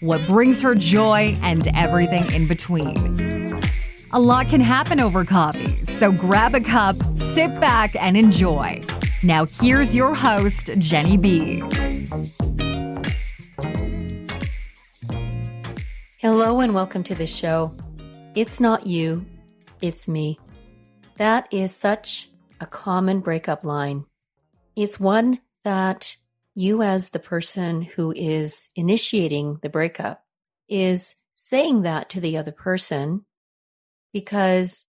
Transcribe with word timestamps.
what 0.00 0.26
brings 0.26 0.60
her 0.60 0.74
joy, 0.74 1.38
and 1.42 1.68
everything 1.74 2.30
in 2.32 2.46
between. 2.46 3.60
A 4.12 4.20
lot 4.20 4.48
can 4.48 4.60
happen 4.60 5.00
over 5.00 5.24
coffee, 5.24 5.82
so 5.84 6.12
grab 6.12 6.54
a 6.54 6.60
cup, 6.60 6.96
sit 7.16 7.58
back, 7.60 7.96
and 7.96 8.16
enjoy. 8.16 8.84
Now, 9.22 9.46
here's 9.46 9.96
your 9.96 10.14
host, 10.14 10.66
Genny 10.66 11.20
B. 11.20 11.62
Hello, 16.18 16.60
and 16.60 16.74
welcome 16.74 17.02
to 17.04 17.14
the 17.14 17.26
show. 17.26 17.74
It's 18.34 18.60
not 18.60 18.86
you, 18.86 19.22
it's 19.80 20.06
me. 20.08 20.36
That 21.16 21.48
is 21.50 21.74
such 21.74 22.28
a 22.60 22.66
common 22.66 23.20
breakup 23.20 23.64
line. 23.64 24.04
It's 24.76 25.00
one 25.00 25.40
that 25.64 26.16
you, 26.56 26.82
as 26.82 27.10
the 27.10 27.18
person 27.18 27.82
who 27.82 28.12
is 28.16 28.70
initiating 28.74 29.58
the 29.62 29.68
breakup, 29.68 30.24
is 30.68 31.14
saying 31.34 31.82
that 31.82 32.08
to 32.10 32.20
the 32.20 32.38
other 32.38 32.50
person 32.50 33.24
because 34.12 34.86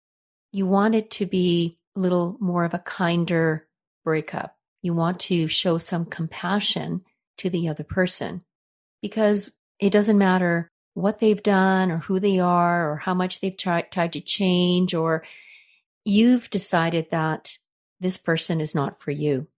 you 0.53 0.64
want 0.64 0.95
it 0.95 1.11
to 1.11 1.27
be 1.27 1.77
a 1.97 2.00
little 2.00 2.36
more 2.41 2.64
of 2.64 2.73
a 2.73 2.78
kinder 2.78 3.67
breakup. 4.05 4.56
You 4.81 4.95
want 4.95 5.19
to 5.20 5.48
show 5.48 5.77
some 5.77 6.05
compassion 6.05 7.03
to 7.39 7.50
the 7.50 7.69
other 7.69 7.83
person 7.83 8.45
because 9.03 9.51
it 9.80 9.91
doesn't 9.91 10.17
matter 10.17 10.70
what 10.95 11.19
they've 11.19 11.42
done 11.42 11.91
or 11.91 11.98
who 11.98 12.20
they 12.20 12.39
are 12.39 12.92
or 12.92 12.97
how 12.97 13.12
much 13.12 13.41
they've 13.41 13.56
tried, 13.56 13.91
tried 13.91 14.12
to 14.12 14.20
change 14.20 14.95
or 14.95 15.25
you've 16.05 16.48
decided 16.48 17.08
that 17.11 17.58
this 17.98 18.19
person 18.19 18.61
is 18.61 18.73
not 18.73 19.03
for 19.03 19.11
you. 19.11 19.48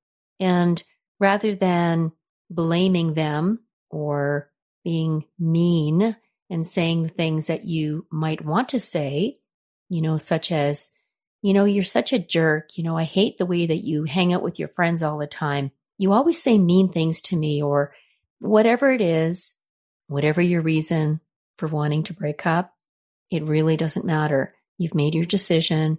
And 0.41 0.83
rather 1.19 1.55
than 1.55 2.13
blaming 2.51 3.15
them 3.15 3.61
or 3.91 4.51
being 4.85 5.25
mean 5.39 6.17
and 6.51 6.67
saying 6.67 7.03
the 7.03 7.09
things 7.09 7.47
that 7.47 7.65
you 7.65 8.07
might 8.11 8.45
want 8.45 8.71
to 8.71 8.81
say, 8.81 9.39
you 9.89 10.01
know, 10.01 10.17
such 10.17 10.51
as, 10.51 10.93
you 11.43 11.53
know, 11.53 11.65
you're 11.65 11.85
such 11.85 12.13
a 12.13 12.19
jerk. 12.19 12.77
You 12.77 12.85
know, 12.85 12.97
I 12.97 13.05
hate 13.05 13.39
the 13.39 13.47
way 13.47 13.67
that 13.67 13.85
you 13.85 14.05
hang 14.05 14.33
out 14.33 14.43
with 14.43 14.59
your 14.59 14.69
friends 14.69 15.03
all 15.03 15.19
the 15.19 15.27
time. 15.27 15.71
You 15.99 16.13
always 16.13 16.43
say 16.43 16.59
mean 16.59 16.91
things 16.91 17.21
to 17.23 17.37
me, 17.37 17.63
or 17.63 17.93
whatever 18.39 18.93
it 18.93 19.01
is, 19.01 19.57
whatever 20.07 20.41
your 20.41 20.63
reason 20.63 21.21
for 21.57 21.67
wanting 21.67 22.05
to 22.05 22.15
break 22.15 22.47
up, 22.47 22.73
it 23.31 23.43
really 23.43 23.77
doesn't 23.77 24.07
matter. 24.07 24.55
You've 24.79 24.95
made 24.95 25.15
your 25.15 25.25
decision. 25.25 25.99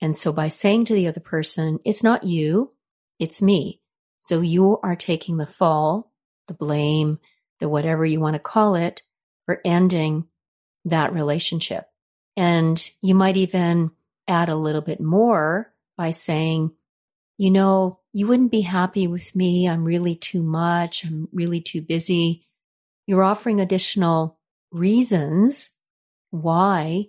And 0.00 0.16
so 0.16 0.32
by 0.32 0.48
saying 0.48 0.86
to 0.86 0.94
the 0.94 1.06
other 1.06 1.20
person, 1.20 1.78
it's 1.84 2.02
not 2.02 2.24
you, 2.24 2.72
it's 3.18 3.40
me. 3.40 3.80
So 4.18 4.40
you 4.40 4.78
are 4.82 4.96
taking 4.96 5.36
the 5.36 5.46
fall, 5.46 6.12
the 6.48 6.54
blame, 6.54 7.18
the 7.60 7.68
whatever 7.68 8.04
you 8.04 8.20
want 8.20 8.34
to 8.34 8.40
call 8.40 8.74
it 8.74 9.02
for 9.46 9.60
ending 9.64 10.26
that 10.84 11.12
relationship. 11.12 11.86
And 12.36 12.90
you 13.02 13.14
might 13.14 13.36
even 13.36 13.90
add 14.26 14.48
a 14.48 14.56
little 14.56 14.80
bit 14.80 15.00
more 15.00 15.72
by 15.96 16.10
saying, 16.10 16.72
you 17.36 17.50
know, 17.50 18.00
you 18.12 18.26
wouldn't 18.26 18.50
be 18.50 18.60
happy 18.62 19.06
with 19.06 19.34
me. 19.34 19.68
I'm 19.68 19.84
really 19.84 20.14
too 20.14 20.42
much. 20.42 21.04
I'm 21.04 21.28
really 21.32 21.60
too 21.60 21.82
busy. 21.82 22.46
You're 23.06 23.22
offering 23.22 23.60
additional 23.60 24.38
reasons 24.70 25.70
why 26.30 27.06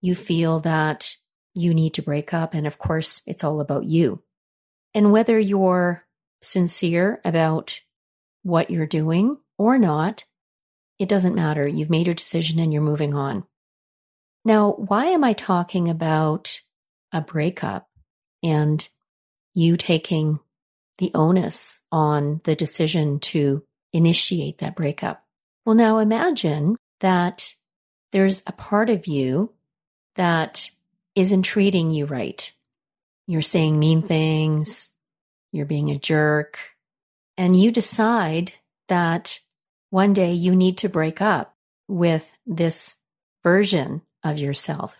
you 0.00 0.14
feel 0.14 0.60
that 0.60 1.16
you 1.54 1.74
need 1.74 1.94
to 1.94 2.02
break 2.02 2.34
up. 2.34 2.54
And 2.54 2.66
of 2.66 2.78
course, 2.78 3.22
it's 3.26 3.44
all 3.44 3.60
about 3.60 3.84
you. 3.84 4.22
And 4.94 5.12
whether 5.12 5.38
you're 5.38 6.04
sincere 6.42 7.20
about 7.24 7.80
what 8.42 8.70
you're 8.70 8.86
doing 8.86 9.36
or 9.56 9.78
not, 9.78 10.24
it 10.98 11.08
doesn't 11.08 11.34
matter. 11.34 11.68
You've 11.68 11.90
made 11.90 12.06
your 12.06 12.14
decision 12.14 12.58
and 12.58 12.72
you're 12.72 12.82
moving 12.82 13.14
on. 13.14 13.44
Now, 14.44 14.72
why 14.72 15.06
am 15.06 15.24
I 15.24 15.32
talking 15.32 15.88
about 15.88 16.60
a 17.12 17.20
breakup 17.20 17.88
and 18.42 18.86
you 19.54 19.76
taking 19.76 20.40
the 20.98 21.10
onus 21.14 21.80
on 21.92 22.40
the 22.44 22.56
decision 22.56 23.20
to 23.20 23.62
initiate 23.92 24.58
that 24.58 24.76
breakup? 24.76 25.24
Well, 25.64 25.74
now 25.74 25.98
imagine 25.98 26.76
that 27.00 27.52
there's 28.12 28.42
a 28.46 28.52
part 28.52 28.90
of 28.90 29.06
you 29.06 29.52
that 30.16 30.70
isn't 31.14 31.42
treating 31.42 31.90
you 31.90 32.06
right. 32.06 32.50
You're 33.26 33.42
saying 33.42 33.78
mean 33.78 34.02
things 34.02 34.90
you're 35.52 35.66
being 35.66 35.90
a 35.90 35.98
jerk, 35.98 36.58
and 37.36 37.60
you 37.60 37.70
decide 37.70 38.52
that 38.88 39.40
one 39.90 40.12
day 40.12 40.32
you 40.32 40.54
need 40.54 40.78
to 40.78 40.88
break 40.88 41.20
up 41.20 41.56
with 41.86 42.30
this 42.46 42.96
version 43.42 44.02
of 44.22 44.38
yourself. 44.38 44.94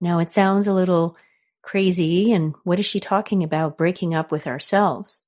Now, 0.00 0.18
it 0.18 0.30
sounds 0.30 0.66
a 0.66 0.72
little 0.74 1.16
crazy, 1.62 2.32
and 2.32 2.54
what 2.64 2.78
is 2.78 2.86
she 2.86 3.00
talking 3.00 3.42
about 3.42 3.76
breaking 3.76 4.14
up 4.14 4.30
with 4.30 4.46
ourselves? 4.46 5.24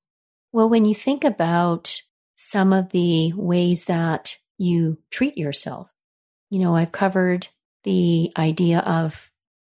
Well, 0.51 0.69
when 0.69 0.85
you 0.85 0.95
think 0.95 1.23
about 1.23 2.01
some 2.35 2.71
of 2.73 2.89
the 2.89 3.33
ways 3.33 3.85
that 3.85 4.37
you 4.57 4.97
treat 5.11 5.37
yourself, 5.37 5.91
you 6.49 6.59
know, 6.59 6.75
I've 6.75 6.91
covered 6.91 7.47
the 7.83 8.31
idea 8.37 8.79
of 8.79 9.29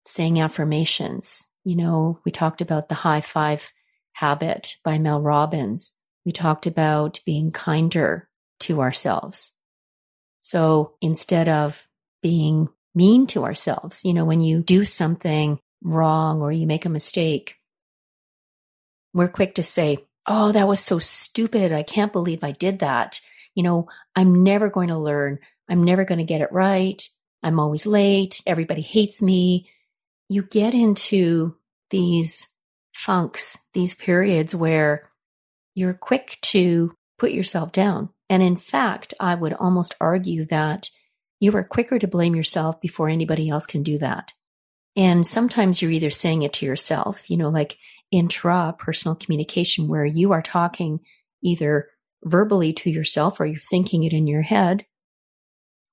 saying 0.07 0.41
affirmations. 0.41 1.45
You 1.65 1.77
know, 1.77 2.19
we 2.25 2.33
talked 2.33 2.61
about 2.61 2.89
the 2.89 2.95
high 2.95 3.21
five 3.21 3.73
Habit 4.15 4.77
by 4.85 4.99
Mel 4.99 5.21
Robbins, 5.21 5.99
we 6.25 6.33
talked 6.33 6.67
about 6.67 7.21
being 7.27 7.51
kinder 7.51 8.29
to 8.61 8.81
ourselves. 8.81 9.53
So 10.41 10.95
instead 11.01 11.49
of 11.49 11.87
being 12.23 12.69
mean 12.95 13.27
to 13.29 13.45
ourselves, 13.45 14.05
you 14.05 14.15
know, 14.15 14.25
when 14.25 14.41
you 14.41 14.63
do 14.63 14.85
something 14.85 15.59
wrong 15.83 16.41
or 16.41 16.53
you 16.53 16.67
make 16.67 16.87
a 16.87 16.91
mistake, 16.91 17.57
we're 19.13 19.29
quick 19.29 19.57
to 19.57 19.63
say, 19.63 19.99
Oh, 20.27 20.53
that 20.53 20.69
was 20.69 20.81
so 20.81 20.99
stupid. 21.01 21.73
I 21.73 21.83
can't 21.83 22.13
believe 22.13 22.43
I 22.43 22.53
did 22.53 22.79
that. 22.79 23.21
You 23.55 23.63
know, 23.63 23.89
I'm 24.17 24.43
never 24.43 24.71
going 24.71 24.89
to 24.89 24.99
learn. 24.99 25.39
I'm 25.69 25.83
never 25.85 26.05
going 26.05 26.19
to 26.19 26.25
get 26.25 26.41
it 26.41 26.53
right. 26.53 27.07
I'm 27.43 27.61
always 27.61 27.85
late. 27.85 28.41
Everybody 28.47 28.81
hates 28.81 29.23
me. 29.23 29.69
You 30.31 30.43
get 30.43 30.73
into 30.73 31.57
these 31.91 32.54
funks, 32.95 33.59
these 33.75 33.95
periods 33.95 34.55
where 34.55 35.11
you're 35.75 35.95
quick 35.95 36.39
to 36.43 36.95
put 37.19 37.33
yourself 37.33 37.73
down. 37.73 38.09
And 38.31 38.43
in 38.43 38.57
fact, 38.57 39.13
I 39.21 39.35
would 39.35 39.53
almost 39.53 39.95
argue 40.01 40.45
that 40.47 40.91
you 41.41 41.55
are 41.57 41.65
quicker 41.65 41.99
to 41.99 42.09
blame 42.09 42.35
yourself 42.35 42.81
before 42.81 43.09
anybody 43.09 43.51
else 43.51 43.67
can 43.67 43.83
do 43.83 43.99
that. 43.99 44.33
And 44.97 45.27
sometimes 45.27 45.83
you're 45.83 45.91
either 45.91 46.11
saying 46.11 46.43
it 46.43 46.53
to 46.55 46.67
yourself, 46.67 47.29
you 47.29 47.37
know, 47.37 47.51
like 47.51 47.77
intra 48.11 48.75
personal 48.79 49.17
communication, 49.17 49.89
where 49.89 50.07
you 50.07 50.33
are 50.33 50.43
talking 50.43 51.01
either 51.43 51.89
verbally 52.25 52.73
to 52.73 52.91
yourself 52.91 53.41
or 53.41 53.47
you're 53.47 53.59
thinking 53.59 54.05
it 54.05 54.13
in 54.13 54.27
your 54.27 54.43
head, 54.43 54.87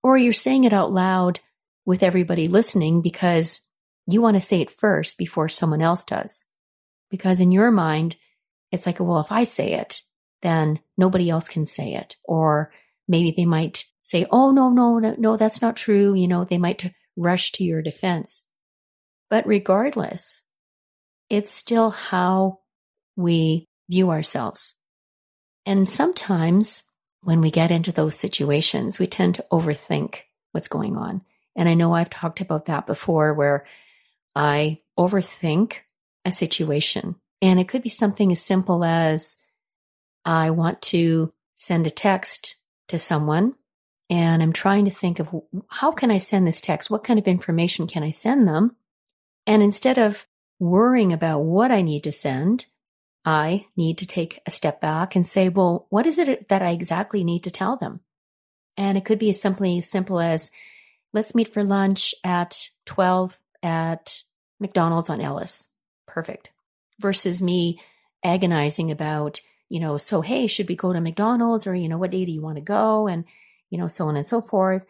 or 0.04 0.18
you're 0.18 0.34
saying 0.34 0.64
it 0.64 0.74
out 0.74 0.92
loud 0.92 1.40
with 1.86 2.04
everybody 2.04 2.48
listening 2.48 3.02
because 3.02 3.68
you 4.08 4.22
want 4.22 4.36
to 4.36 4.42
say 4.42 4.62
it 4.62 4.72
first 4.72 5.18
before 5.18 5.50
someone 5.50 5.82
else 5.82 6.04
does. 6.04 6.46
Because 7.12 7.40
in 7.40 7.52
your 7.52 7.70
mind, 7.70 8.16
it's 8.72 8.88
like, 8.88 9.00
well, 9.00 9.20
if 9.20 9.32
I 9.32 9.44
say 9.44 9.74
it, 9.74 10.02
then 10.42 10.80
nobody 10.98 11.30
else 11.30 11.48
can 11.48 11.66
say 11.66 11.94
it. 11.94 12.16
Or 12.24 12.72
maybe 13.08 13.34
they 13.36 13.46
might 13.46 13.86
say, 14.02 14.26
oh, 14.32 14.52
no, 14.52 14.70
no, 14.70 14.98
no, 14.98 15.16
no, 15.18 15.38
that's 15.38 15.62
not 15.62 15.76
true. 15.76 16.16
You 16.16 16.28
know, 16.28 16.46
they 16.46 16.58
might 16.58 16.92
rush 17.16 17.52
to 17.54 17.64
your 17.64 17.82
defense. 17.82 18.48
But 19.30 19.46
regardless, 19.46 20.48
it's 21.30 21.52
still 21.52 21.92
how 21.92 22.60
we 23.16 23.68
view 23.90 24.10
ourselves. 24.10 24.76
And 25.66 25.88
sometimes 25.88 26.84
when 27.22 27.42
we 27.42 27.52
get 27.52 27.72
into 27.72 27.92
those 27.92 28.16
situations, 28.16 29.00
we 29.00 29.08
tend 29.08 29.36
to 29.36 29.46
overthink 29.52 30.22
what's 30.54 30.68
going 30.68 30.98
on. 30.98 31.22
And 31.56 31.70
I 31.70 31.74
know 31.74 31.94
I've 31.94 32.10
talked 32.10 32.42
about 32.42 32.66
that 32.66 32.88
before 32.88 33.34
where 33.34 33.66
I 34.36 34.80
overthink 34.98 35.76
a 36.26 36.32
situation. 36.32 37.16
And 37.42 37.60
it 37.60 37.68
could 37.68 37.82
be 37.82 37.90
something 37.90 38.32
as 38.32 38.42
simple 38.42 38.84
as 38.84 39.38
I 40.26 40.52
want 40.52 40.82
to 40.84 41.34
send 41.56 41.88
a 41.88 41.92
text 41.92 42.56
to 42.90 43.00
someone 43.00 43.56
and 44.12 44.44
I'm 44.44 44.52
trying 44.52 44.84
to 44.86 44.92
think 44.92 45.20
of 45.20 45.34
how 45.70 45.94
can 45.94 46.12
I 46.12 46.18
send 46.18 46.46
this 46.46 46.60
text? 46.60 46.92
What 46.92 47.06
kind 47.06 47.18
of 47.18 47.30
information 47.30 47.88
can 47.88 48.04
I 48.04 48.10
send 48.10 48.46
them? 48.46 48.76
And 49.48 49.64
instead 49.64 49.98
of 49.98 50.28
worrying 50.60 51.14
about 51.14 51.40
what 51.40 51.72
I 51.72 51.82
need 51.82 52.04
to 52.04 52.12
send, 52.12 52.66
I 53.24 53.68
need 53.78 53.98
to 54.00 54.06
take 54.06 54.42
a 54.46 54.52
step 54.52 54.82
back 54.82 55.16
and 55.16 55.26
say, 55.26 55.48
well, 55.48 55.88
what 55.90 56.06
is 56.06 56.20
it 56.20 56.50
that 56.50 56.62
I 56.62 56.72
exactly 56.72 57.24
need 57.24 57.46
to 57.46 57.52
tell 57.52 57.78
them? 57.78 58.02
And 58.76 58.98
it 58.98 59.06
could 59.06 59.18
be 59.18 59.30
as 59.30 59.40
simply 59.40 59.78
as 59.78 59.90
simple 59.90 60.20
as, 60.20 60.52
let's 61.14 61.34
meet 61.34 61.54
for 61.54 61.64
lunch 61.64 62.14
at 62.22 62.68
12 62.88 63.40
at 63.64 64.24
McDonald's 64.60 65.10
on 65.10 65.22
Ellice. 65.22 65.71
Perfect. 66.12 66.50
Versus 67.00 67.42
me 67.42 67.80
agonizing 68.24 68.92
about, 68.92 69.40
you 69.70 69.80
know, 69.80 69.98
so 69.98 70.22
hey, 70.22 70.48
should 70.48 70.68
we 70.68 70.76
go 70.76 70.92
to 70.92 71.00
McDonald's 71.00 71.66
or, 71.66 71.74
you 71.74 71.88
know, 71.88 71.98
what 71.98 72.12
day 72.12 72.26
do 72.26 72.32
you 72.32 72.42
want 72.42 72.56
to 72.56 72.62
go? 72.62 73.08
And, 73.08 73.24
you 73.70 73.78
know, 73.78 73.88
so 73.88 74.08
on 74.08 74.18
and 74.18 74.26
so 74.26 74.42
forth. 74.42 74.86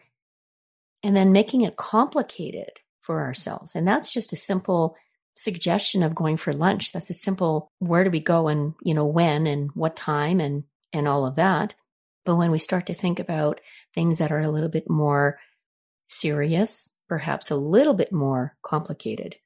And 1.04 1.16
then 1.16 1.32
making 1.32 1.62
it 1.62 1.76
complicated 1.76 2.80
for 3.00 3.20
ourselves. 3.20 3.74
And 3.74 3.86
that's 3.86 4.12
just 4.12 4.32
a 4.32 4.36
simple 4.36 4.96
suggestion 5.36 6.02
of 6.02 6.14
going 6.14 6.36
for 6.36 6.52
lunch. 6.52 6.92
That's 6.92 7.10
a 7.10 7.14
simple 7.14 7.70
where 7.78 8.04
do 8.04 8.10
we 8.10 8.20
go 8.20 8.48
and, 8.48 8.74
you 8.82 8.94
know, 8.94 9.06
when 9.06 9.46
and 9.46 9.70
what 9.74 9.96
time 9.96 10.40
and 10.40 10.64
and 10.92 11.08
all 11.08 11.24
of 11.24 11.36
that. 11.36 11.74
But 12.24 12.36
when 12.36 12.50
we 12.50 12.58
start 12.58 12.86
to 12.86 12.94
think 12.94 13.18
about 13.18 13.60
things 13.94 14.18
that 14.18 14.32
are 14.32 14.40
a 14.40 14.50
little 14.50 14.68
bit 14.68 14.90
more 14.90 15.38
serious, 16.08 16.96
perhaps 17.08 17.50
a 17.50 17.56
little 17.56 17.94
bit 17.94 18.12
more 18.12 18.56
complicated. 18.62 19.36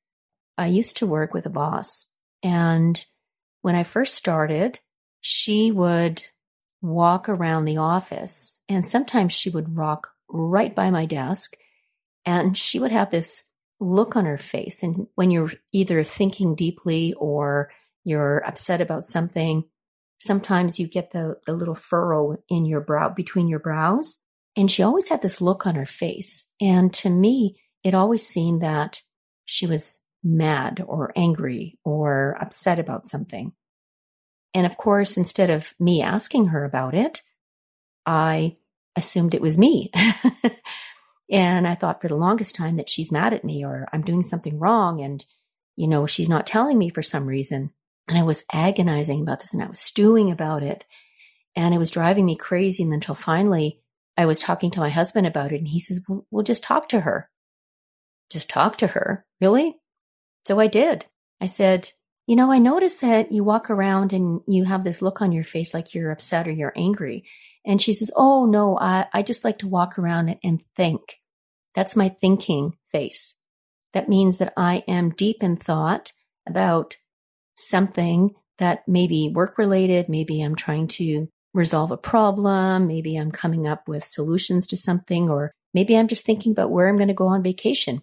I 0.58 0.66
used 0.66 0.98
to 0.98 1.06
work 1.06 1.34
with 1.34 1.46
a 1.46 1.50
boss 1.50 2.10
and 2.42 3.04
when 3.62 3.74
I 3.74 3.82
first 3.82 4.14
started, 4.14 4.78
she 5.20 5.72
would 5.72 6.22
walk 6.82 7.28
around 7.28 7.64
the 7.64 7.78
office 7.78 8.60
and 8.68 8.86
sometimes 8.86 9.32
she 9.32 9.50
would 9.50 9.74
walk 9.74 10.10
right 10.28 10.72
by 10.72 10.90
my 10.90 11.04
desk 11.04 11.56
and 12.24 12.56
she 12.56 12.78
would 12.78 12.92
have 12.92 13.10
this 13.10 13.50
look 13.80 14.14
on 14.14 14.24
her 14.24 14.38
face. 14.38 14.82
And 14.84 15.08
when 15.16 15.30
you're 15.32 15.50
either 15.72 16.04
thinking 16.04 16.54
deeply 16.54 17.12
or 17.14 17.70
you're 18.04 18.38
upset 18.46 18.80
about 18.80 19.04
something, 19.04 19.64
sometimes 20.18 20.78
you 20.78 20.86
get 20.86 21.10
the, 21.10 21.36
the 21.46 21.52
little 21.52 21.74
furrow 21.74 22.36
in 22.48 22.64
your 22.64 22.80
brow, 22.80 23.08
between 23.08 23.48
your 23.48 23.58
brows. 23.58 24.18
And 24.56 24.70
she 24.70 24.82
always 24.82 25.08
had 25.08 25.22
this 25.22 25.40
look 25.40 25.66
on 25.66 25.74
her 25.74 25.86
face. 25.86 26.50
And 26.60 26.94
to 26.94 27.10
me, 27.10 27.60
it 27.82 27.94
always 27.94 28.26
seemed 28.26 28.62
that 28.62 29.02
she 29.44 29.66
was 29.66 30.02
mad 30.26 30.84
or 30.86 31.12
angry 31.16 31.78
or 31.84 32.36
upset 32.40 32.78
about 32.78 33.06
something. 33.06 33.52
And 34.54 34.66
of 34.66 34.76
course, 34.76 35.16
instead 35.16 35.50
of 35.50 35.74
me 35.78 36.02
asking 36.02 36.46
her 36.46 36.64
about 36.64 36.94
it, 36.94 37.22
I 38.04 38.56
assumed 38.96 39.34
it 39.34 39.42
was 39.42 39.58
me. 39.58 39.90
And 41.30 41.66
I 41.66 41.74
thought 41.74 42.00
for 42.00 42.08
the 42.08 42.16
longest 42.16 42.54
time 42.54 42.76
that 42.76 42.88
she's 42.88 43.10
mad 43.10 43.32
at 43.34 43.44
me 43.44 43.64
or 43.64 43.88
I'm 43.92 44.02
doing 44.02 44.22
something 44.22 44.58
wrong 44.58 45.00
and, 45.00 45.24
you 45.74 45.88
know, 45.88 46.06
she's 46.06 46.28
not 46.28 46.46
telling 46.46 46.78
me 46.78 46.88
for 46.88 47.02
some 47.02 47.26
reason. 47.26 47.72
And 48.08 48.16
I 48.16 48.22
was 48.22 48.44
agonizing 48.52 49.20
about 49.20 49.40
this 49.40 49.52
and 49.52 49.62
I 49.62 49.66
was 49.66 49.80
stewing 49.80 50.30
about 50.30 50.62
it. 50.62 50.84
And 51.56 51.74
it 51.74 51.78
was 51.78 51.90
driving 51.90 52.26
me 52.26 52.36
crazy. 52.36 52.82
And 52.84 52.92
until 52.92 53.16
finally 53.16 53.80
I 54.16 54.26
was 54.26 54.38
talking 54.38 54.70
to 54.72 54.80
my 54.80 54.90
husband 54.90 55.26
about 55.26 55.52
it 55.52 55.58
and 55.58 55.68
he 55.68 55.80
says, 55.80 56.00
well, 56.08 56.26
we'll 56.30 56.44
just 56.44 56.62
talk 56.62 56.88
to 56.90 57.00
her. 57.00 57.28
Just 58.30 58.48
talk 58.48 58.78
to 58.78 58.88
her. 58.88 59.26
Really? 59.40 59.80
So 60.46 60.60
I 60.60 60.68
did. 60.68 61.06
I 61.40 61.46
said, 61.46 61.90
you 62.26 62.36
know, 62.36 62.52
I 62.52 62.58
noticed 62.58 63.00
that 63.00 63.32
you 63.32 63.42
walk 63.42 63.68
around 63.68 64.12
and 64.12 64.40
you 64.46 64.64
have 64.64 64.84
this 64.84 65.02
look 65.02 65.20
on 65.20 65.32
your 65.32 65.44
face 65.44 65.74
like 65.74 65.94
you're 65.94 66.12
upset 66.12 66.46
or 66.46 66.52
you're 66.52 66.72
angry. 66.76 67.24
And 67.64 67.82
she 67.82 67.92
says, 67.92 68.12
Oh, 68.16 68.46
no, 68.46 68.78
I, 68.78 69.06
I 69.12 69.22
just 69.22 69.44
like 69.44 69.58
to 69.58 69.68
walk 69.68 69.98
around 69.98 70.36
and 70.44 70.62
think. 70.76 71.18
That's 71.74 71.96
my 71.96 72.08
thinking 72.08 72.76
face. 72.86 73.34
That 73.92 74.08
means 74.08 74.38
that 74.38 74.52
I 74.56 74.84
am 74.86 75.10
deep 75.10 75.42
in 75.42 75.56
thought 75.56 76.12
about 76.48 76.96
something 77.54 78.34
that 78.58 78.86
may 78.86 79.08
be 79.08 79.28
work 79.28 79.58
related. 79.58 80.08
Maybe 80.08 80.42
I'm 80.42 80.54
trying 80.54 80.88
to 80.88 81.28
resolve 81.54 81.90
a 81.90 81.96
problem. 81.96 82.86
Maybe 82.86 83.16
I'm 83.16 83.32
coming 83.32 83.66
up 83.66 83.88
with 83.88 84.04
solutions 84.04 84.66
to 84.68 84.76
something, 84.76 85.28
or 85.28 85.52
maybe 85.74 85.96
I'm 85.96 86.08
just 86.08 86.24
thinking 86.24 86.52
about 86.52 86.70
where 86.70 86.88
I'm 86.88 86.96
going 86.96 87.08
to 87.08 87.14
go 87.14 87.26
on 87.26 87.42
vacation. 87.42 88.00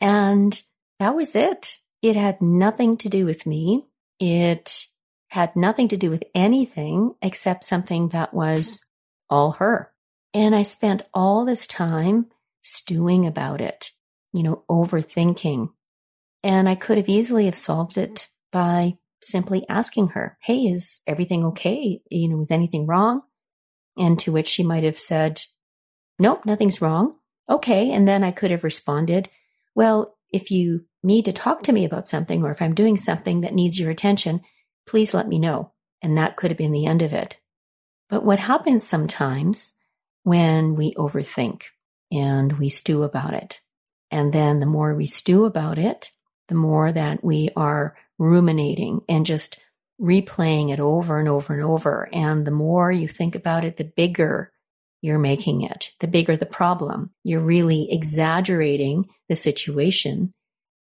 And 0.00 0.60
that 1.00 1.14
was 1.14 1.34
it. 1.34 1.78
It 2.02 2.16
had 2.16 2.40
nothing 2.40 2.96
to 2.98 3.08
do 3.08 3.24
with 3.24 3.46
me. 3.46 3.86
It 4.20 4.86
had 5.28 5.56
nothing 5.56 5.88
to 5.88 5.96
do 5.96 6.10
with 6.10 6.24
anything 6.34 7.14
except 7.20 7.64
something 7.64 8.08
that 8.10 8.32
was 8.32 8.84
all 9.28 9.52
her. 9.52 9.92
And 10.32 10.54
I 10.54 10.62
spent 10.62 11.08
all 11.14 11.44
this 11.44 11.66
time 11.66 12.26
stewing 12.60 13.26
about 13.26 13.60
it, 13.60 13.90
you 14.32 14.42
know, 14.42 14.64
overthinking. 14.70 15.70
And 16.42 16.68
I 16.68 16.74
could 16.74 16.98
have 16.98 17.08
easily 17.08 17.46
have 17.46 17.54
solved 17.54 17.96
it 17.96 18.28
by 18.52 18.98
simply 19.22 19.66
asking 19.68 20.08
her, 20.08 20.38
Hey, 20.42 20.66
is 20.66 21.00
everything 21.06 21.44
okay? 21.46 22.00
You 22.10 22.28
know, 22.28 22.40
is 22.42 22.50
anything 22.50 22.86
wrong? 22.86 23.22
And 23.96 24.18
to 24.20 24.32
which 24.32 24.48
she 24.48 24.62
might 24.62 24.84
have 24.84 24.98
said, 24.98 25.42
Nope, 26.18 26.46
nothing's 26.46 26.80
wrong. 26.80 27.16
Okay. 27.48 27.90
And 27.92 28.06
then 28.06 28.24
I 28.24 28.30
could 28.30 28.50
have 28.50 28.64
responded, 28.64 29.28
Well, 29.74 30.16
if 30.32 30.50
you 30.50 30.84
need 31.06 31.24
to 31.26 31.32
talk 31.32 31.62
to 31.62 31.72
me 31.72 31.84
about 31.84 32.08
something 32.08 32.42
or 32.42 32.50
if 32.50 32.60
I'm 32.60 32.74
doing 32.74 32.96
something 32.96 33.42
that 33.42 33.54
needs 33.54 33.78
your 33.78 33.90
attention, 33.90 34.42
please 34.86 35.14
let 35.14 35.28
me 35.28 35.38
know. 35.38 35.72
And 36.02 36.18
that 36.18 36.36
could 36.36 36.50
have 36.50 36.58
been 36.58 36.72
the 36.72 36.86
end 36.86 37.02
of 37.02 37.12
it. 37.12 37.38
But 38.08 38.24
what 38.24 38.38
happens 38.38 38.84
sometimes 38.84 39.72
when 40.24 40.74
we 40.74 40.92
overthink 40.94 41.62
and 42.12 42.52
we 42.58 42.68
stew 42.68 43.02
about 43.02 43.32
it, 43.32 43.60
and 44.10 44.32
then 44.32 44.60
the 44.60 44.66
more 44.66 44.94
we 44.94 45.06
stew 45.06 45.44
about 45.44 45.78
it, 45.78 46.10
the 46.48 46.54
more 46.54 46.92
that 46.92 47.24
we 47.24 47.50
are 47.56 47.96
ruminating 48.18 49.00
and 49.08 49.26
just 49.26 49.58
replaying 50.00 50.72
it 50.72 50.80
over 50.80 51.18
and 51.18 51.28
over 51.28 51.54
and 51.54 51.62
over. 51.62 52.08
And 52.12 52.46
the 52.46 52.50
more 52.50 52.92
you 52.92 53.08
think 53.08 53.34
about 53.34 53.64
it, 53.64 53.76
the 53.76 53.84
bigger 53.84 54.52
you're 55.02 55.18
making 55.18 55.62
it, 55.62 55.90
the 56.00 56.08
bigger 56.08 56.36
the 56.36 56.46
problem. 56.46 57.10
You're 57.22 57.40
really 57.40 57.88
exaggerating 57.90 59.06
the 59.28 59.36
situation. 59.36 60.34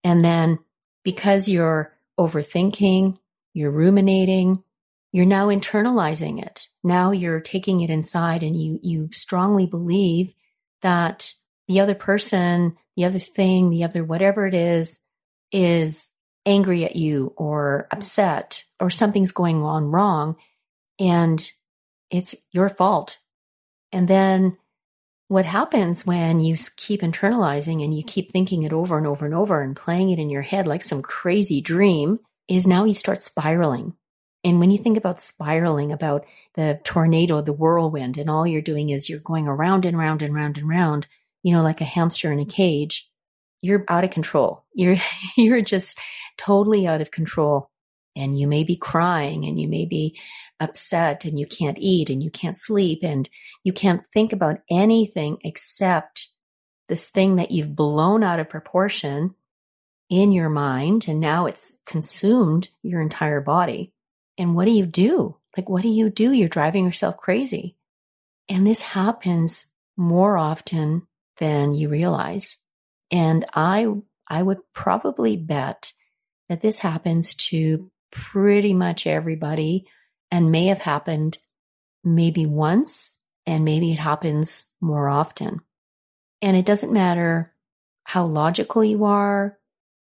And 0.04 0.24
then 0.24 0.60
because 1.04 1.48
you're 1.48 1.96
overthinking, 2.20 3.18
you're 3.54 3.72
ruminating, 3.72 4.64
you're 5.12 5.26
now 5.26 5.48
internalizing 5.48 6.42
it. 6.44 6.68
Now 6.84 7.12
you're 7.12 7.42
taking 7.42 7.82
it 7.82 7.90
inside 7.90 8.44
and 8.44 8.56
you, 8.56 8.80
you 8.82 9.10
strongly 9.12 9.66
believe 9.66 10.34
that 10.82 11.34
the 11.68 11.80
other 11.80 11.96
person, 11.96 12.78
the 12.96 13.06
other 13.06 13.20
thing, 13.20 13.70
the 13.70 13.84
other 13.84 14.04
whatever 14.04 14.48
it 14.48 14.54
is, 14.54 15.04
is 15.52 16.14
angry 16.46 16.86
at 16.86 16.96
you 16.96 17.34
or 17.38 17.88
upset 17.92 18.64
or 18.80 18.90
something's 18.90 19.32
going 19.32 19.62
on 19.62 19.86
wrong 19.86 20.36
and 21.00 21.52
it's 22.10 22.36
your 22.52 22.70
fault. 22.70 23.18
And 23.92 24.08
then 24.08 24.58
what 25.32 25.46
happens 25.46 26.06
when 26.06 26.40
you 26.42 26.58
keep 26.76 27.02
internalizing 27.02 27.84
and 27.84 27.96
you 27.96 28.04
keep 28.04 28.32
thinking 28.32 28.64
it 28.64 28.74
over 28.74 28.98
and 28.98 29.08
over 29.08 29.26
and 29.26 29.34
over 29.34 29.62
and 29.62 29.76
playing 29.76 30.10
it 30.10 30.20
in 30.20 30.30
your 30.30 30.42
head 30.42 30.68
like 30.68 30.84
some 30.84 31.02
crazy 31.02 31.62
dream 31.62 32.20
is 32.48 32.68
now 32.68 32.84
you 32.84 32.94
start 32.94 33.22
spiraling 33.22 33.94
and 34.44 34.60
when 34.60 34.72
you 34.72 34.78
think 34.78 34.98
about 34.98 35.20
spiraling, 35.20 35.92
about 35.92 36.26
the 36.56 36.80
tornado, 36.84 37.42
the 37.42 37.54
whirlwind, 37.54 38.18
and 38.18 38.30
all 38.30 38.48
you're 38.48 38.62
doing 38.62 38.90
is 38.90 39.08
you're 39.08 39.20
going 39.20 39.48
around 39.48 39.86
and 39.86 39.98
round 39.98 40.22
and 40.22 40.34
round 40.34 40.58
and 40.58 40.68
round, 40.68 41.08
you 41.44 41.54
know, 41.54 41.62
like 41.62 41.82
a 41.82 41.86
hamster 41.86 42.32
in 42.32 42.40
a 42.40 42.46
cage, 42.46 43.08
you're 43.62 43.86
out 43.88 44.04
of 44.04 44.10
control. 44.10 44.66
You're, 44.74 44.96
you're 45.38 45.62
just 45.62 46.00
totally 46.38 46.88
out 46.88 47.02
of 47.02 47.12
control. 47.12 47.70
And 48.16 48.38
you 48.38 48.48
may 48.48 48.64
be 48.64 48.76
crying 48.76 49.46
and 49.46 49.60
you 49.60 49.68
may 49.68 49.86
be 49.86 50.20
upset 50.62 51.26
and 51.26 51.38
you 51.40 51.46
can't 51.46 51.78
eat 51.80 52.10
and 52.10 52.24
you 52.24 52.30
can't 52.30 52.56
sleep 52.56 53.00
and 53.04 53.30
you 53.64 53.74
can't 53.74 54.06
think 54.14 54.32
about 54.32 54.62
anything 54.70 55.38
except 55.44 56.30
this 56.88 57.10
thing 57.10 57.36
that 57.36 57.52
you've 57.52 57.76
blown 57.76 58.24
out 58.24 58.40
of 58.40 58.50
proportion 58.50 59.36
in 60.10 60.32
your 60.32 60.50
mind. 60.50 61.06
And 61.08 61.20
now 61.20 61.48
it's 61.48 61.80
consumed 61.86 62.70
your 62.84 63.02
entire 63.02 63.42
body. 63.42 63.92
And 64.38 64.56
what 64.56 64.66
do 64.66 64.72
you 64.72 64.86
do? 64.86 65.38
Like, 65.58 65.68
what 65.68 65.82
do 65.82 65.90
you 65.90 66.10
do? 66.10 66.32
You're 66.32 66.48
driving 66.48 66.86
yourself 66.86 67.18
crazy. 67.18 67.76
And 68.48 68.66
this 68.66 68.82
happens 68.82 69.68
more 69.98 70.38
often 70.38 71.08
than 71.38 71.74
you 71.74 71.90
realize. 71.90 72.58
And 73.10 73.46
I, 73.54 73.88
I 74.28 74.44
would 74.44 74.60
probably 74.74 75.38
bet 75.38 75.92
that 76.50 76.62
this 76.62 76.80
happens 76.80 77.34
to 77.34 77.90
pretty 78.12 78.74
much 78.74 79.08
everybody 79.08 79.86
and 80.32 80.52
may 80.52 80.68
have 80.68 80.82
happened 80.82 81.38
maybe 82.04 82.46
once 82.46 83.22
and 83.46 83.66
maybe 83.66 83.92
it 83.92 84.00
happens 84.00 84.72
more 84.80 85.10
often. 85.10 85.62
And 86.42 86.58
it 86.58 86.66
doesn't 86.66 86.94
matter 86.94 87.54
how 88.04 88.26
logical 88.26 88.84
you 88.84 89.06
are, 89.06 89.60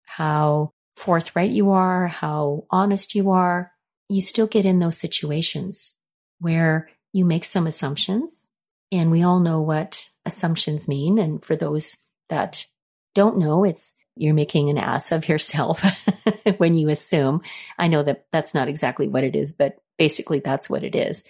how 0.04 0.74
forthright 0.96 1.52
you 1.52 1.72
are, 1.72 2.08
how 2.08 2.66
honest 2.70 3.16
you 3.16 3.30
are, 3.30 3.72
you 4.10 4.22
still 4.22 4.48
get 4.48 4.66
in 4.66 4.80
those 4.80 4.98
situations 4.98 6.00
where 6.40 6.90
you 7.14 7.26
make 7.26 7.46
some 7.46 7.68
assumptions. 7.68 8.50
And 8.92 9.12
we 9.12 9.24
all 9.24 9.40
know 9.40 9.62
what 9.62 10.10
assumptions 10.26 10.88
mean. 10.88 11.18
And 11.18 11.44
for 11.44 11.56
those 11.56 11.98
that 12.30 12.66
don't 13.14 13.38
know, 13.38 13.64
it's 13.64 13.94
you're 14.16 14.34
making 14.34 14.70
an 14.70 14.78
ass 14.78 15.12
of 15.12 15.30
yourself 15.30 15.84
when 16.58 16.76
you 16.76 16.90
assume. 16.90 17.42
I 17.78 17.88
know 17.88 18.04
that 18.04 18.26
that's 18.32 18.54
not 18.54 18.68
exactly 18.68 19.08
what 19.08 19.24
it 19.24 19.36
is, 19.36 19.52
but 19.52 19.78
basically 19.98 20.39
that's 20.39 20.70
what 20.70 20.84
it 20.84 20.96
is. 20.96 21.24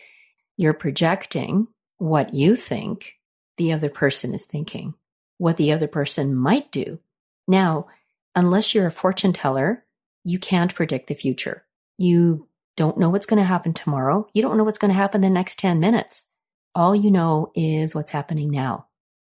You're 0.58 0.74
projecting 0.74 1.68
what 1.98 2.34
you 2.34 2.56
think 2.56 3.16
the 3.58 3.74
other 3.74 3.90
person 3.90 4.34
is 4.34 4.46
thinking, 4.46 4.94
what 5.38 5.58
the 5.58 5.72
other 5.72 5.88
person 5.88 6.36
might 6.36 6.72
do. 6.72 7.00
Now, 7.48 7.88
unless 8.36 8.74
you're 8.74 8.88
a 8.88 8.92
fortune 8.92 9.34
teller, 9.34 9.84
you 10.24 10.40
can't 10.40 10.76
predict 10.76 11.08
the 11.08 11.16
future. 11.16 11.64
You 11.98 12.48
don't 12.76 12.98
know 12.98 13.10
what's 13.10 13.26
going 13.26 13.40
to 13.40 13.46
happen 13.46 13.74
tomorrow. 13.74 14.28
You 14.34 14.42
don't 14.42 14.58
know 14.58 14.64
what's 14.64 14.78
going 14.78 14.90
to 14.90 14.96
happen 14.96 15.22
the 15.22 15.30
next 15.30 15.58
10 15.60 15.80
minutes. 15.80 16.28
All 16.76 16.96
you 16.96 17.10
know 17.10 17.52
is 17.56 17.96
what's 17.96 18.12
happening 18.12 18.52
now. 18.52 18.88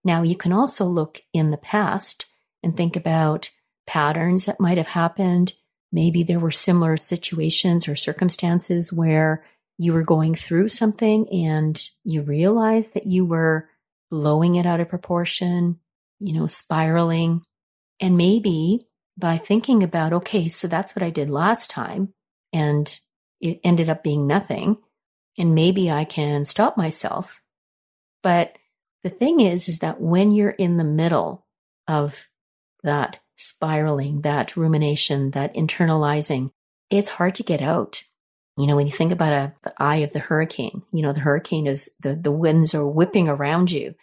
Now, 0.04 0.22
you 0.22 0.36
can 0.36 0.52
also 0.52 0.84
look 0.84 1.20
in 1.32 1.50
the 1.50 1.56
past 1.56 2.26
and 2.62 2.76
think 2.76 2.94
about 2.94 3.50
patterns 3.86 4.46
that 4.46 4.60
might 4.60 4.78
have 4.78 4.86
happened. 4.86 5.54
Maybe 5.92 6.22
there 6.22 6.40
were 6.40 6.50
similar 6.50 6.96
situations 6.96 7.86
or 7.86 7.94
circumstances 7.94 8.92
where 8.92 9.44
you 9.78 9.92
were 9.92 10.04
going 10.04 10.34
through 10.34 10.68
something 10.70 11.28
and 11.30 11.80
you 12.04 12.22
realized 12.22 12.94
that 12.94 13.06
you 13.06 13.24
were 13.24 13.68
blowing 14.10 14.56
it 14.56 14.66
out 14.66 14.80
of 14.80 14.88
proportion, 14.88 15.78
you 16.18 16.32
know, 16.32 16.46
spiraling. 16.46 17.42
And 18.00 18.16
maybe 18.16 18.80
by 19.18 19.38
thinking 19.38 19.82
about, 19.82 20.12
okay, 20.12 20.48
so 20.48 20.66
that's 20.66 20.96
what 20.96 21.02
I 21.02 21.10
did 21.10 21.30
last 21.30 21.70
time 21.70 22.14
and 22.52 22.98
it 23.40 23.60
ended 23.64 23.90
up 23.90 24.02
being 24.02 24.26
nothing. 24.26 24.78
And 25.38 25.54
maybe 25.54 25.90
I 25.90 26.04
can 26.04 26.44
stop 26.44 26.76
myself. 26.76 27.42
But 28.22 28.56
the 29.02 29.10
thing 29.10 29.40
is, 29.40 29.68
is 29.68 29.80
that 29.80 30.00
when 30.00 30.30
you're 30.30 30.50
in 30.50 30.76
the 30.76 30.84
middle 30.84 31.46
of 31.88 32.28
that 32.82 33.18
spiraling, 33.36 34.22
that 34.22 34.56
rumination, 34.56 35.30
that 35.32 35.54
internalizing, 35.54 36.50
it's 36.90 37.08
hard 37.08 37.34
to 37.36 37.42
get 37.42 37.62
out. 37.62 38.04
You 38.58 38.66
know, 38.66 38.76
when 38.76 38.86
you 38.86 38.92
think 38.92 39.12
about 39.12 39.32
a, 39.32 39.54
the 39.62 39.72
eye 39.78 39.96
of 39.96 40.12
the 40.12 40.18
hurricane, 40.18 40.82
you 40.92 41.02
know, 41.02 41.12
the 41.12 41.20
hurricane 41.20 41.66
is 41.66 41.96
the, 42.02 42.14
the 42.14 42.30
winds 42.30 42.74
are 42.74 42.86
whipping 42.86 43.28
around 43.28 43.70
you. 43.70 43.94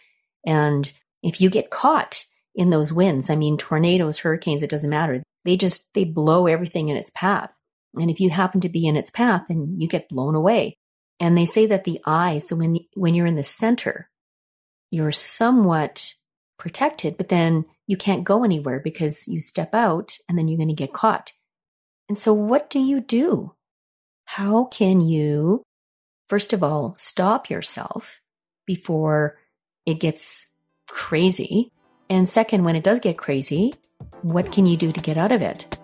And 0.44 0.92
if 1.22 1.40
you 1.40 1.50
get 1.50 1.70
caught 1.70 2.24
in 2.54 2.70
those 2.70 2.92
winds, 2.92 3.30
I 3.30 3.36
mean, 3.36 3.56
tornadoes, 3.56 4.18
hurricanes, 4.18 4.62
it 4.62 4.70
doesn't 4.70 4.90
matter. 4.90 5.22
They 5.44 5.56
just, 5.56 5.94
they 5.94 6.04
blow 6.04 6.46
everything 6.46 6.88
in 6.88 6.96
its 6.96 7.12
path. 7.14 7.50
And 7.94 8.10
if 8.10 8.20
you 8.20 8.30
happen 8.30 8.60
to 8.62 8.68
be 8.68 8.86
in 8.86 8.96
its 8.96 9.10
path, 9.10 9.44
and 9.48 9.80
you 9.80 9.88
get 9.88 10.08
blown 10.08 10.34
away. 10.34 10.76
And 11.18 11.36
they 11.36 11.46
say 11.46 11.66
that 11.66 11.84
the 11.84 12.00
eye, 12.04 12.38
so 12.38 12.56
when, 12.56 12.78
when 12.94 13.14
you're 13.14 13.26
in 13.26 13.36
the 13.36 13.44
center, 13.44 14.08
you're 14.90 15.12
somewhat 15.12 16.14
protected, 16.60 17.16
but 17.16 17.28
then 17.28 17.64
you 17.88 17.96
can't 17.96 18.22
go 18.22 18.44
anywhere 18.44 18.78
because 18.78 19.26
you 19.26 19.40
step 19.40 19.74
out 19.74 20.16
and 20.28 20.38
then 20.38 20.46
you're 20.46 20.58
going 20.58 20.68
to 20.68 20.74
get 20.74 20.92
caught. 20.92 21.32
And 22.08 22.16
so, 22.16 22.32
what 22.32 22.70
do 22.70 22.78
you 22.78 23.00
do? 23.00 23.54
How 24.26 24.66
can 24.66 25.00
you, 25.00 25.64
first 26.28 26.52
of 26.52 26.62
all, 26.62 26.94
stop 26.94 27.50
yourself 27.50 28.20
before 28.66 29.38
it 29.86 29.94
gets 29.94 30.46
crazy? 30.86 31.72
And 32.08 32.28
second, 32.28 32.62
when 32.62 32.76
it 32.76 32.84
does 32.84 33.00
get 33.00 33.18
crazy, 33.18 33.74
what 34.22 34.52
can 34.52 34.66
you 34.66 34.76
do 34.76 34.92
to 34.92 35.00
get 35.00 35.16
out 35.16 35.32
of 35.32 35.42
it? 35.42 35.79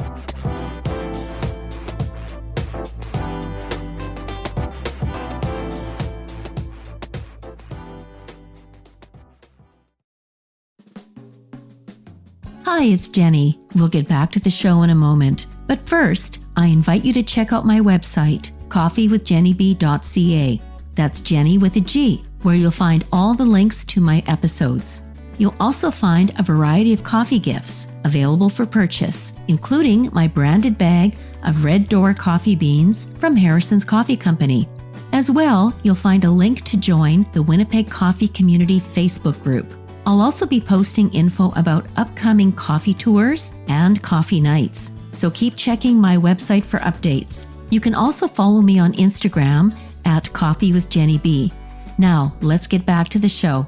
Hi, 12.76 12.84
it's 12.84 13.08
Genny. 13.08 13.56
We'll 13.74 13.88
get 13.88 14.06
back 14.06 14.30
to 14.32 14.38
the 14.38 14.50
show 14.50 14.82
in 14.82 14.90
a 14.90 14.94
moment. 14.94 15.46
But 15.66 15.80
first, 15.80 16.40
I 16.58 16.66
invite 16.66 17.06
you 17.06 17.14
to 17.14 17.22
check 17.22 17.50
out 17.50 17.64
my 17.64 17.80
website, 17.80 18.50
coffeewithgennyb.ca. 18.68 20.60
That's 20.94 21.22
Genny 21.22 21.58
with 21.58 21.76
a 21.76 21.80
G, 21.80 22.22
where 22.42 22.54
you'll 22.54 22.70
find 22.70 23.06
all 23.10 23.32
the 23.32 23.46
links 23.46 23.82
to 23.86 24.02
my 24.02 24.22
episodes. 24.26 25.00
You'll 25.38 25.54
also 25.58 25.90
find 25.90 26.38
a 26.38 26.42
variety 26.42 26.92
of 26.92 27.02
coffee 27.02 27.38
gifts 27.38 27.88
available 28.04 28.50
for 28.50 28.66
purchase, 28.66 29.32
including 29.48 30.10
my 30.12 30.28
branded 30.28 30.76
bag 30.76 31.16
of 31.44 31.64
Red 31.64 31.88
Door 31.88 32.12
coffee 32.12 32.56
beans 32.56 33.06
from 33.18 33.36
Harrison's 33.36 33.86
Coffee 33.86 34.18
Company. 34.18 34.68
As 35.14 35.30
well, 35.30 35.74
you'll 35.82 35.94
find 35.94 36.24
a 36.24 36.30
link 36.30 36.60
to 36.64 36.76
join 36.76 37.26
the 37.32 37.42
Winnipeg 37.42 37.88
Coffee 37.88 38.28
Community 38.28 38.80
Facebook 38.80 39.42
group. 39.42 39.66
I'll 40.06 40.20
also 40.20 40.46
be 40.46 40.60
posting 40.60 41.12
info 41.12 41.50
about 41.56 41.88
upcoming 41.96 42.52
coffee 42.52 42.94
tours 42.94 43.52
and 43.66 44.00
coffee 44.00 44.40
nights, 44.40 44.92
so 45.10 45.32
keep 45.32 45.56
checking 45.56 46.00
my 46.00 46.16
website 46.16 46.62
for 46.62 46.78
updates. 46.78 47.46
You 47.70 47.80
can 47.80 47.92
also 47.92 48.28
follow 48.28 48.60
me 48.60 48.78
on 48.78 48.92
Instagram 48.92 49.76
at 50.04 50.32
Coffee 50.32 50.72
with 50.72 50.88
Genny 50.88 51.20
B. 51.20 51.52
Now, 51.98 52.36
let's 52.40 52.68
get 52.68 52.86
back 52.86 53.08
to 53.08 53.18
the 53.18 53.28
show. 53.28 53.66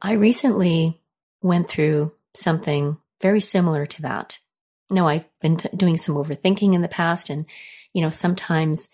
I 0.00 0.14
recently 0.14 0.98
went 1.42 1.68
through 1.68 2.12
something 2.34 2.96
very 3.20 3.42
similar 3.42 3.84
to 3.84 4.02
that. 4.02 4.38
No, 4.90 5.06
I've 5.06 5.26
been 5.40 5.58
t- 5.58 5.68
doing 5.76 5.98
some 5.98 6.14
overthinking 6.14 6.74
in 6.74 6.80
the 6.80 6.88
past 6.88 7.28
and 7.28 7.44
you 7.92 8.02
know, 8.02 8.10
sometimes 8.10 8.90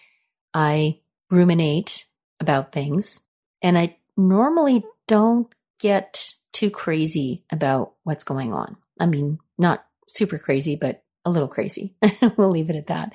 I 0.54 1.00
ruminate 1.30 2.06
about 2.40 2.72
things 2.72 3.26
and 3.62 3.78
I 3.78 3.96
normally 4.16 4.84
don't 5.06 5.52
get 5.78 6.34
too 6.52 6.70
crazy 6.70 7.44
about 7.50 7.92
what's 8.04 8.24
going 8.24 8.52
on. 8.52 8.76
I 8.98 9.06
mean, 9.06 9.38
not 9.58 9.84
super 10.08 10.38
crazy, 10.38 10.76
but 10.76 11.02
a 11.24 11.30
little 11.30 11.48
crazy. 11.48 11.94
we'll 12.36 12.50
leave 12.50 12.70
it 12.70 12.76
at 12.76 12.88
that. 12.88 13.12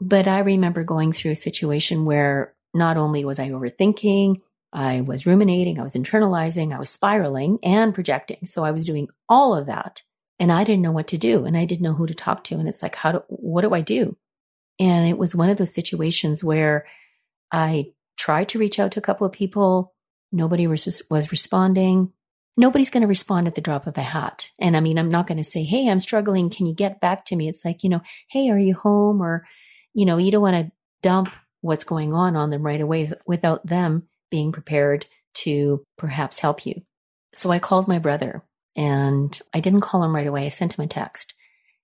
But 0.00 0.28
I 0.28 0.40
remember 0.40 0.84
going 0.84 1.12
through 1.12 1.32
a 1.32 1.36
situation 1.36 2.04
where 2.04 2.54
not 2.74 2.96
only 2.96 3.24
was 3.24 3.38
I 3.38 3.50
overthinking, 3.50 4.36
I 4.72 5.00
was 5.00 5.26
ruminating, 5.26 5.80
I 5.80 5.82
was 5.82 5.94
internalizing, 5.94 6.74
I 6.74 6.78
was 6.78 6.90
spiraling 6.90 7.58
and 7.62 7.94
projecting. 7.94 8.46
So 8.46 8.64
I 8.64 8.70
was 8.70 8.84
doing 8.84 9.08
all 9.28 9.54
of 9.54 9.66
that 9.66 10.02
and 10.38 10.52
I 10.52 10.64
didn't 10.64 10.82
know 10.82 10.92
what 10.92 11.08
to 11.08 11.18
do 11.18 11.44
and 11.44 11.56
I 11.56 11.64
didn't 11.64 11.82
know 11.82 11.94
who 11.94 12.06
to 12.06 12.14
talk 12.14 12.44
to. 12.44 12.54
And 12.56 12.68
it's 12.68 12.82
like, 12.82 12.94
how 12.94 13.12
do, 13.12 13.22
what 13.28 13.62
do 13.62 13.74
I 13.74 13.80
do? 13.80 14.16
And 14.80 15.06
it 15.06 15.18
was 15.18 15.34
one 15.34 15.50
of 15.50 15.58
those 15.58 15.74
situations 15.74 16.42
where 16.42 16.86
I 17.52 17.92
tried 18.16 18.48
to 18.48 18.58
reach 18.58 18.78
out 18.78 18.92
to 18.92 18.98
a 18.98 19.02
couple 19.02 19.26
of 19.26 19.32
people. 19.32 19.94
Nobody 20.32 20.66
was, 20.66 21.02
was 21.10 21.30
responding. 21.30 22.12
Nobody's 22.56 22.90
going 22.90 23.02
to 23.02 23.06
respond 23.06 23.46
at 23.46 23.54
the 23.54 23.60
drop 23.60 23.86
of 23.86 23.98
a 23.98 24.02
hat. 24.02 24.50
And 24.58 24.76
I 24.76 24.80
mean, 24.80 24.98
I'm 24.98 25.10
not 25.10 25.26
going 25.26 25.38
to 25.38 25.44
say, 25.44 25.64
Hey, 25.64 25.88
I'm 25.88 26.00
struggling. 26.00 26.48
Can 26.48 26.66
you 26.66 26.74
get 26.74 27.00
back 27.00 27.26
to 27.26 27.36
me? 27.36 27.48
It's 27.48 27.64
like, 27.64 27.84
you 27.84 27.90
know, 27.90 28.00
Hey, 28.30 28.48
are 28.50 28.58
you 28.58 28.74
home? 28.74 29.20
Or, 29.20 29.46
you 29.92 30.06
know, 30.06 30.16
you 30.16 30.32
don't 30.32 30.42
want 30.42 30.56
to 30.56 30.72
dump 31.02 31.34
what's 31.60 31.84
going 31.84 32.14
on 32.14 32.34
on 32.34 32.50
them 32.50 32.62
right 32.62 32.80
away 32.80 33.12
without 33.26 33.66
them 33.66 34.04
being 34.30 34.50
prepared 34.50 35.06
to 35.34 35.84
perhaps 35.98 36.38
help 36.38 36.64
you. 36.64 36.82
So 37.34 37.50
I 37.50 37.58
called 37.58 37.86
my 37.86 37.98
brother 37.98 38.42
and 38.76 39.38
I 39.52 39.60
didn't 39.60 39.82
call 39.82 40.02
him 40.02 40.14
right 40.14 40.26
away. 40.26 40.46
I 40.46 40.50
sent 40.50 40.78
him 40.78 40.84
a 40.84 40.88
text 40.88 41.34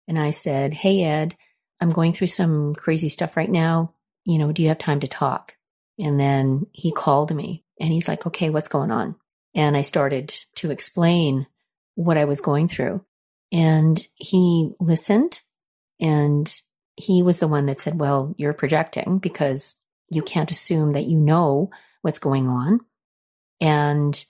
and 0.09 0.19
I 0.19 0.31
said, 0.31 0.75
Hey, 0.75 1.05
Ed, 1.05 1.37
I'm 1.81 1.91
going 1.91 2.13
through 2.13 2.29
some 2.29 2.75
crazy 2.75 3.09
stuff 3.09 3.37
right 3.37 3.51
now. 3.51 3.95
You 4.25 4.39
know, 4.39 4.53
do 4.53 4.63
you 4.63 4.69
have 4.69 4.79
time 4.79 5.01
to 5.01 5.09
talk? 5.09 5.55
And 5.99 6.19
then 6.19 6.67
he 6.73 6.93
called 6.93 7.35
me 7.35 7.65
and 7.81 7.93
he's 7.93 8.09
like, 8.09 8.27
okay, 8.27 8.51
what's 8.51 8.69
going 8.69 8.91
on? 8.91 9.17
And 9.55 9.77
I 9.77 9.83
started 9.83 10.35
to 10.57 10.71
explain 10.71 11.47
what 11.95 12.19
I 12.19 12.25
was 12.27 12.41
going 12.41 12.69
through. 12.69 13.05
And 13.53 14.07
he 14.15 14.73
listened 14.81 15.41
and 16.01 16.53
he 16.97 17.23
was 17.23 17.39
the 17.39 17.49
one 17.49 17.67
that 17.67 17.81
said, 17.81 17.99
well, 17.99 18.35
you're 18.37 18.53
projecting 18.53 19.19
because 19.19 19.79
you 20.11 20.23
can't 20.23 20.51
assume 20.51 20.93
that 20.93 21.07
you 21.07 21.19
know 21.19 21.71
what's 22.03 22.19
going 22.19 22.49
on. 22.49 22.81
And 23.61 24.25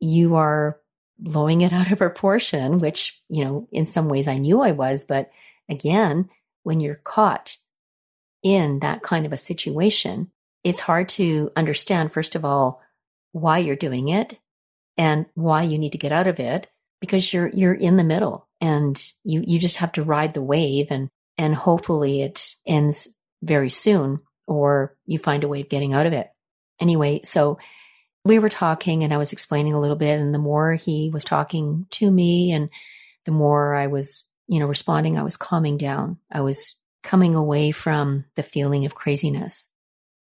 you 0.00 0.36
are 0.36 0.78
blowing 1.18 1.60
it 1.60 1.72
out 1.74 1.90
of 1.90 1.98
proportion, 1.98 2.78
which, 2.78 3.20
you 3.28 3.44
know, 3.44 3.68
in 3.70 3.86
some 3.86 4.08
ways 4.08 4.28
I 4.28 4.38
knew 4.38 4.60
I 4.60 4.72
was, 4.72 5.04
but 5.04 5.30
again, 5.68 6.28
when 6.62 6.80
you're 6.80 6.94
caught 6.96 7.56
in 8.42 8.80
that 8.80 9.02
kind 9.02 9.26
of 9.26 9.32
a 9.32 9.36
situation, 9.36 10.30
it's 10.64 10.80
hard 10.80 11.08
to 11.10 11.50
understand, 11.56 12.12
first 12.12 12.34
of 12.34 12.44
all, 12.44 12.80
why 13.32 13.58
you're 13.58 13.76
doing 13.76 14.08
it 14.08 14.38
and 14.96 15.26
why 15.34 15.62
you 15.62 15.78
need 15.78 15.92
to 15.92 15.98
get 15.98 16.12
out 16.12 16.26
of 16.26 16.40
it 16.40 16.68
because 17.00 17.32
you're 17.32 17.48
you're 17.48 17.74
in 17.74 17.96
the 17.96 18.04
middle 18.04 18.48
and 18.60 19.12
you 19.22 19.44
you 19.46 19.58
just 19.58 19.76
have 19.76 19.92
to 19.92 20.02
ride 20.02 20.34
the 20.34 20.42
wave 20.42 20.88
and 20.90 21.08
and 21.36 21.54
hopefully 21.54 22.22
it 22.22 22.54
ends 22.66 23.16
very 23.42 23.70
soon 23.70 24.18
or 24.48 24.96
you 25.06 25.18
find 25.18 25.44
a 25.44 25.48
way 25.48 25.60
of 25.60 25.68
getting 25.68 25.92
out 25.92 26.06
of 26.06 26.12
it. 26.12 26.28
Anyway, 26.80 27.20
so 27.24 27.58
we 28.24 28.38
were 28.38 28.48
talking 28.48 29.04
and 29.04 29.12
I 29.12 29.18
was 29.18 29.32
explaining 29.32 29.74
a 29.74 29.80
little 29.80 29.96
bit 29.96 30.18
and 30.18 30.34
the 30.34 30.38
more 30.38 30.72
he 30.72 31.10
was 31.12 31.24
talking 31.24 31.86
to 31.90 32.10
me 32.10 32.50
and 32.52 32.68
the 33.24 33.30
more 33.30 33.74
I 33.74 33.86
was, 33.86 34.27
you 34.48 34.58
know, 34.58 34.66
responding, 34.66 35.18
I 35.18 35.22
was 35.22 35.36
calming 35.36 35.76
down. 35.76 36.18
I 36.32 36.40
was 36.40 36.76
coming 37.02 37.34
away 37.34 37.70
from 37.70 38.24
the 38.34 38.42
feeling 38.42 38.84
of 38.84 38.94
craziness. 38.94 39.72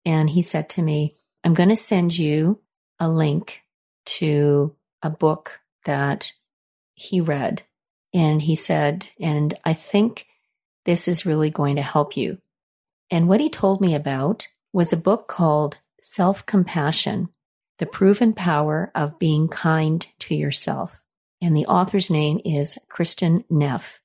And 0.06 0.30
he 0.30 0.42
said 0.42 0.70
to 0.72 0.82
me, 0.82 1.16
I'm 1.44 1.54
going 1.54 1.70
to 1.70 1.76
send 1.76 2.18
you 2.18 2.62
a 3.00 3.10
link 3.10 3.62
to 4.06 4.76
a 5.02 5.10
book 5.10 5.60
that 5.86 6.32
he 6.94 7.20
read. 7.20 7.64
And 8.14 8.42
he 8.42 8.56
said, 8.56 9.08
and 9.20 9.58
I 9.66 9.74
think 9.74 10.28
this 10.86 11.08
is 11.08 11.26
really 11.26 11.50
going 11.50 11.78
to 11.78 11.82
help 11.82 12.18
you. 12.18 12.38
And 13.10 13.28
what 13.28 13.40
he 13.40 13.50
told 13.50 13.82
me 13.82 13.96
about 13.96 14.48
was 14.74 14.94
a 14.94 14.98
book 14.98 15.28
called 15.28 15.78
Self 16.02 16.46
Compassion 16.46 17.30
The 17.80 17.86
Proven 17.86 18.34
Power 18.34 18.92
of 18.96 19.20
Being 19.20 19.48
Kind 19.48 20.08
to 20.20 20.36
Yourself. 20.36 21.04
And 21.42 21.56
the 21.56 21.66
author's 21.66 22.10
name 22.10 22.40
is 22.46 22.78
Kristin 22.90 23.44
Neff. 23.50 24.01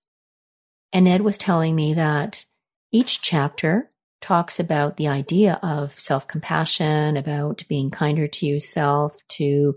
And 0.92 1.08
Ed 1.08 1.22
was 1.22 1.38
telling 1.38 1.74
me 1.74 1.94
that 1.94 2.44
each 2.92 3.20
chapter 3.20 3.90
talks 4.20 4.58
about 4.58 4.96
the 4.96 5.08
idea 5.08 5.58
of 5.62 5.98
self 5.98 6.26
compassion, 6.26 7.16
about 7.16 7.64
being 7.68 7.90
kinder 7.90 8.26
to 8.28 8.46
yourself, 8.46 9.20
to, 9.28 9.76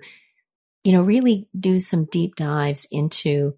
you 0.84 0.92
know, 0.92 1.02
really 1.02 1.48
do 1.60 1.80
some 1.80 2.06
deep 2.06 2.36
dives 2.36 2.88
into, 2.92 3.56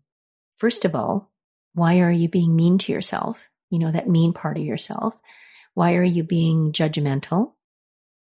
first 0.57 0.85
of 0.85 0.95
all, 0.95 1.31
why 1.73 1.99
are 1.99 2.11
you 2.11 2.27
being 2.27 2.55
mean 2.55 2.77
to 2.79 2.91
yourself? 2.91 3.47
You 3.69 3.79
know, 3.79 3.91
that 3.91 4.09
mean 4.09 4.33
part 4.33 4.57
of 4.57 4.63
yourself. 4.63 5.17
Why 5.73 5.95
are 5.95 6.03
you 6.03 6.23
being 6.23 6.73
judgmental? 6.73 7.53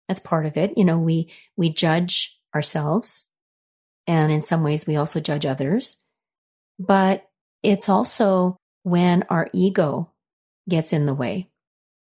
That's 0.09 0.21
part 0.21 0.47
of 0.47 0.57
it. 0.57 0.79
You 0.79 0.85
know, 0.85 0.99
we, 0.99 1.33
we 1.57 1.71
judge 1.71 2.39
ourselves 2.55 3.29
and 4.07 4.31
in 4.31 4.43
some 4.43 4.63
ways 4.63 4.87
we 4.87 4.97
also 4.97 5.21
judge 5.21 5.47
others, 5.47 5.97
but 6.79 7.29
it's 7.63 7.89
also 7.89 8.57
when 8.85 9.25
our 9.29 9.51
ego 9.53 10.11
gets 10.69 10.93
in 10.93 11.07
the 11.07 11.15
way. 11.15 11.49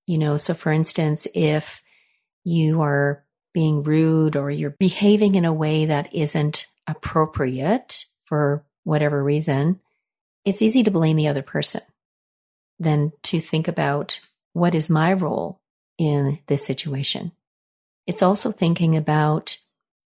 You 0.07 0.19
know, 0.19 0.37
so 0.37 0.55
for 0.55 0.71
instance, 0.71 1.27
if 1.35 1.83
you 2.45 2.81
are 2.83 3.25
being 3.53 3.83
rude 3.83 4.37
or 4.37 4.51
you're 4.51 4.77
behaving 4.79 5.35
in 5.35 5.45
a 5.45 5.53
way 5.53 5.87
that 5.87 6.15
isn't 6.15 6.67
appropriate 6.87 8.05
for 8.25 8.65
whatever 8.85 9.23
reason, 9.23 9.81
it's 10.45 10.63
easy 10.63 10.85
to 10.85 10.91
blame 10.93 11.17
the 11.17 11.27
other 11.27 11.43
person 11.43 11.81
than 12.79 13.11
to 13.25 13.41
think 13.41 13.67
about 13.67 14.21
what 14.53 14.75
is 14.75 14.89
my 14.89 15.13
role 15.13 15.61
in 15.99 16.39
this 16.47 16.65
situation. 16.65 17.33
It's 18.07 18.23
also 18.23 18.53
thinking 18.53 18.97
about 18.97 19.59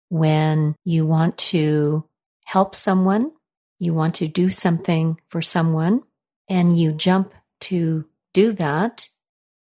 when 0.08 0.74
you 0.84 1.04
want 1.04 1.36
to 1.38 2.04
help 2.44 2.74
someone, 2.74 3.32
you 3.78 3.92
want 3.92 4.14
to 4.16 4.28
do 4.28 4.50
something 4.50 5.20
for 5.28 5.42
someone, 5.42 6.02
and 6.50 6.76
you 6.76 6.92
jump 6.92 7.32
to 7.60 8.04
do 8.34 8.52
that 8.52 9.08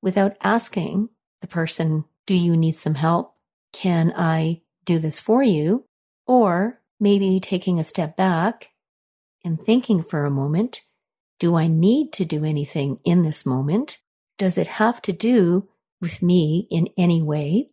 without 0.02 0.38
asking 0.42 1.10
the 1.42 1.48
person, 1.48 2.06
Do 2.28 2.36
you 2.36 2.56
need 2.56 2.78
some 2.78 2.96
help? 2.96 3.34
Can 3.74 4.14
I 4.16 4.62
do 4.86 5.00
this 5.00 5.20
for 5.20 5.44
you? 5.44 5.86
Or 6.28 6.80
maybe 7.00 7.40
taking 7.40 7.80
a 7.80 7.84
step 7.84 8.16
back 8.16 8.70
and 9.44 9.60
thinking 9.60 10.04
for 10.04 10.24
a 10.24 10.32
moment, 10.32 10.84
Do 11.40 11.56
I 11.56 11.68
need 11.68 12.14
to 12.14 12.26
do 12.26 12.46
anything 12.46 13.00
in 13.04 13.24
this 13.24 13.46
moment? 13.46 13.98
Does 14.38 14.58
it 14.58 14.68
have 14.68 15.02
to 15.02 15.12
do 15.12 15.68
with 16.00 16.22
me 16.22 16.68
in 16.70 16.90
any 16.96 17.24
way? 17.24 17.70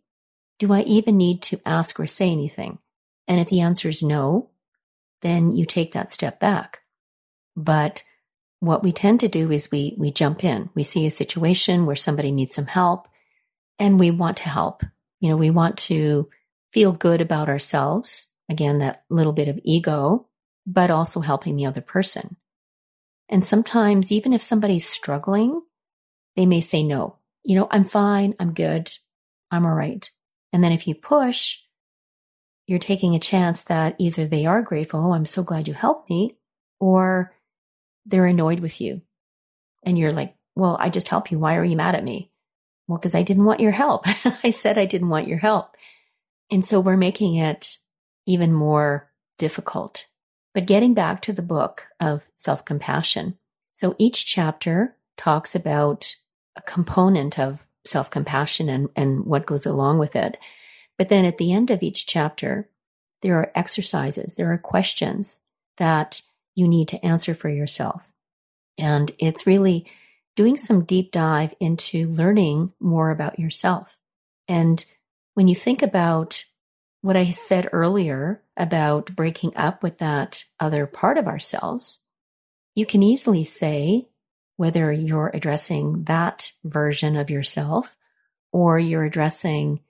Do 0.57 0.73
I 0.73 0.81
even 0.81 1.15
need 1.15 1.43
to 1.43 1.61
ask 1.65 1.99
or 1.99 2.07
say 2.07 2.31
anything? 2.31 2.79
And 3.27 3.39
if 3.39 3.49
the 3.49 3.61
answer 3.61 3.89
is 3.89 4.01
no, 4.01 4.49
then 5.21 5.53
you 5.53 5.65
take 5.65 5.93
that 5.93 6.11
step 6.11 6.39
back. 6.39 6.81
But 7.55 8.03
what 8.59 8.83
we 8.83 8.91
tend 8.91 9.19
to 9.19 9.27
do 9.27 9.51
is 9.51 9.71
we 9.71 9.95
we 9.97 10.11
jump 10.11 10.43
in. 10.43 10.69
We 10.75 10.83
see 10.83 11.05
a 11.05 11.11
situation 11.11 11.85
where 11.85 11.95
somebody 11.95 12.31
needs 12.31 12.55
some 12.55 12.67
help 12.67 13.07
and 13.79 13.99
we 13.99 14.11
want 14.11 14.37
to 14.37 14.49
help. 14.49 14.83
You 15.19 15.29
know, 15.29 15.37
we 15.37 15.49
want 15.49 15.77
to 15.79 16.29
feel 16.71 16.91
good 16.91 17.21
about 17.21 17.49
ourselves. 17.49 18.27
Again, 18.49 18.79
that 18.79 19.03
little 19.09 19.33
bit 19.33 19.47
of 19.47 19.59
ego, 19.63 20.27
but 20.65 20.91
also 20.91 21.19
helping 21.19 21.55
the 21.55 21.65
other 21.65 21.81
person. 21.81 22.37
And 23.29 23.43
sometimes 23.43 24.11
even 24.11 24.33
if 24.33 24.41
somebody's 24.41 24.87
struggling, 24.87 25.61
they 26.35 26.45
may 26.45 26.61
say 26.61 26.83
no. 26.83 27.17
You 27.43 27.55
know, 27.55 27.67
I'm 27.71 27.85
fine, 27.85 28.35
I'm 28.39 28.53
good, 28.53 28.91
I'm 29.51 29.65
all 29.65 29.73
right. 29.73 30.09
And 30.53 30.63
then 30.63 30.71
if 30.71 30.87
you 30.87 30.95
push, 30.95 31.57
you're 32.67 32.79
taking 32.79 33.15
a 33.15 33.19
chance 33.19 33.63
that 33.63 33.95
either 33.99 34.27
they 34.27 34.45
are 34.45 34.61
grateful, 34.61 34.99
oh, 34.99 35.13
I'm 35.13 35.25
so 35.25 35.43
glad 35.43 35.67
you 35.67 35.73
helped 35.73 36.09
me, 36.09 36.33
or 36.79 37.33
they're 38.05 38.25
annoyed 38.25 38.59
with 38.59 38.81
you. 38.81 39.01
And 39.83 39.97
you're 39.97 40.13
like, 40.13 40.35
well, 40.55 40.77
I 40.79 40.89
just 40.89 41.09
helped 41.09 41.31
you. 41.31 41.39
Why 41.39 41.57
are 41.57 41.63
you 41.63 41.75
mad 41.75 41.95
at 41.95 42.03
me? 42.03 42.31
Well, 42.87 42.97
because 42.97 43.15
I 43.15 43.23
didn't 43.23 43.45
want 43.45 43.59
your 43.59 43.71
help. 43.71 44.05
I 44.43 44.51
said 44.51 44.77
I 44.77 44.85
didn't 44.85 45.09
want 45.09 45.27
your 45.27 45.37
help. 45.37 45.75
And 46.51 46.63
so 46.63 46.79
we're 46.79 46.97
making 46.97 47.35
it 47.35 47.77
even 48.25 48.53
more 48.53 49.11
difficult. 49.37 50.07
But 50.53 50.65
getting 50.67 50.93
back 50.93 51.21
to 51.23 51.33
the 51.33 51.41
book 51.41 51.87
of 51.99 52.27
self 52.35 52.63
compassion. 52.63 53.37
So 53.73 53.95
each 53.97 54.25
chapter 54.25 54.95
talks 55.17 55.55
about 55.55 56.15
a 56.55 56.61
component 56.61 57.37
of 57.37 57.65
self 57.85 58.09
compassion 58.09 58.69
and, 58.69 58.89
and 58.95 59.25
what 59.25 59.45
goes 59.45 59.65
along 59.65 59.99
with 59.99 60.15
it. 60.15 60.37
But 60.97 61.09
then 61.09 61.25
at 61.25 61.37
the 61.37 61.51
end 61.51 61.71
of 61.71 61.83
each 61.83 62.05
chapter, 62.05 62.69
there 63.21 63.37
are 63.37 63.51
exercises, 63.55 64.35
there 64.35 64.51
are 64.53 64.57
questions 64.57 65.41
that 65.77 66.21
you 66.55 66.67
need 66.67 66.87
to 66.89 67.05
answer 67.05 67.35
for 67.35 67.49
yourself. 67.49 68.11
And 68.77 69.11
it's 69.19 69.47
really 69.47 69.85
doing 70.35 70.57
some 70.57 70.83
deep 70.83 71.11
dive 71.11 71.53
into 71.59 72.07
learning 72.07 72.73
more 72.79 73.11
about 73.11 73.39
yourself. 73.39 73.97
And 74.47 74.83
when 75.33 75.47
you 75.47 75.55
think 75.55 75.81
about 75.81 76.45
what 77.01 77.15
I 77.15 77.31
said 77.31 77.69
earlier 77.71 78.41
about 78.57 79.15
breaking 79.15 79.55
up 79.55 79.83
with 79.83 79.99
that 79.99 80.43
other 80.59 80.87
part 80.87 81.17
of 81.17 81.27
ourselves, 81.27 82.01
you 82.73 82.85
can 82.85 83.03
easily 83.03 83.43
say 83.43 84.07
whether 84.57 84.91
you're 84.91 85.31
addressing 85.33 86.03
that 86.05 86.51
version 86.63 87.15
of 87.15 87.29
yourself 87.29 87.95
or 88.51 88.79
you're 88.79 89.03
addressing 89.03 89.81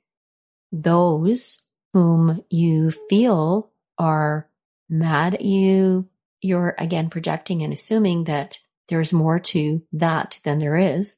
those 0.72 1.64
whom 1.94 2.44
you 2.50 2.92
feel 2.92 3.72
are 3.98 4.50
mad 4.90 5.36
at 5.36 5.46
you, 5.46 6.08
you're 6.46 6.76
again 6.78 7.10
projecting 7.10 7.62
and 7.62 7.74
assuming 7.74 8.26
that 8.26 8.60
there's 8.88 9.12
more 9.12 9.40
to 9.40 9.84
that 9.92 10.40
than 10.44 10.60
there 10.60 10.78
is. 10.78 11.18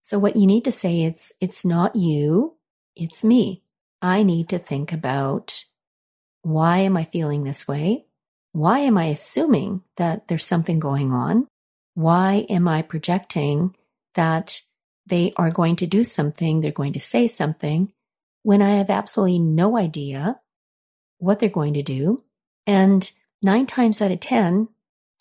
So 0.00 0.18
what 0.18 0.36
you 0.36 0.46
need 0.46 0.64
to 0.64 0.72
say 0.72 1.02
it's 1.02 1.32
it's 1.40 1.64
not 1.64 1.96
you, 1.96 2.56
it's 2.94 3.22
me. 3.22 3.62
I 4.00 4.22
need 4.22 4.48
to 4.50 4.58
think 4.58 4.92
about 4.92 5.64
why 6.42 6.78
am 6.78 6.96
I 6.96 7.04
feeling 7.04 7.44
this 7.44 7.66
way? 7.66 8.06
Why 8.52 8.80
am 8.80 8.96
I 8.96 9.06
assuming 9.06 9.82
that 9.96 10.28
there's 10.28 10.46
something 10.46 10.78
going 10.78 11.12
on? 11.12 11.46
Why 11.94 12.46
am 12.48 12.68
I 12.68 12.82
projecting 12.82 13.74
that 14.14 14.60
they 15.06 15.32
are 15.36 15.50
going 15.50 15.76
to 15.76 15.86
do 15.86 16.04
something, 16.04 16.60
they're 16.60 16.70
going 16.70 16.92
to 16.94 17.00
say 17.00 17.26
something 17.26 17.92
when 18.42 18.62
I 18.62 18.76
have 18.76 18.90
absolutely 18.90 19.40
no 19.40 19.76
idea 19.76 20.40
what 21.18 21.40
they're 21.40 21.48
going 21.48 21.74
to 21.74 21.82
do? 21.82 22.18
And 22.66 23.10
nine 23.42 23.66
times 23.66 24.00
out 24.00 24.12
of 24.12 24.20
10, 24.20 24.68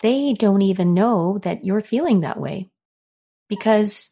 they 0.02 0.34
don't 0.34 0.62
even 0.62 0.94
know 0.94 1.40
that 1.44 1.64
you're 1.66 1.82
feeling 1.82 2.22
that 2.22 2.40
way 2.40 2.70
because 3.48 4.12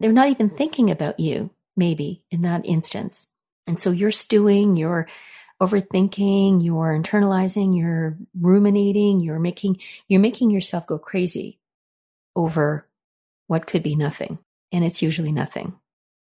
they're 0.00 0.12
not 0.12 0.28
even 0.28 0.50
thinking 0.50 0.90
about 0.90 1.20
you, 1.20 1.50
maybe 1.76 2.24
in 2.30 2.42
that 2.42 2.66
instance. 2.66 3.28
And 3.66 3.78
so 3.78 3.90
you're 3.90 4.10
stewing, 4.10 4.76
you're 4.76 5.06
overthinking, 5.60 6.64
you're 6.64 6.98
internalizing, 6.98 7.76
you're 7.76 8.18
ruminating, 8.38 9.20
you're 9.20 9.38
making, 9.38 9.76
you're 10.08 10.20
making 10.20 10.50
yourself 10.50 10.86
go 10.86 10.98
crazy 10.98 11.60
over 12.34 12.84
what 13.46 13.66
could 13.66 13.82
be 13.82 13.94
nothing. 13.94 14.38
And 14.72 14.84
it's 14.84 15.02
usually 15.02 15.32
nothing. 15.32 15.74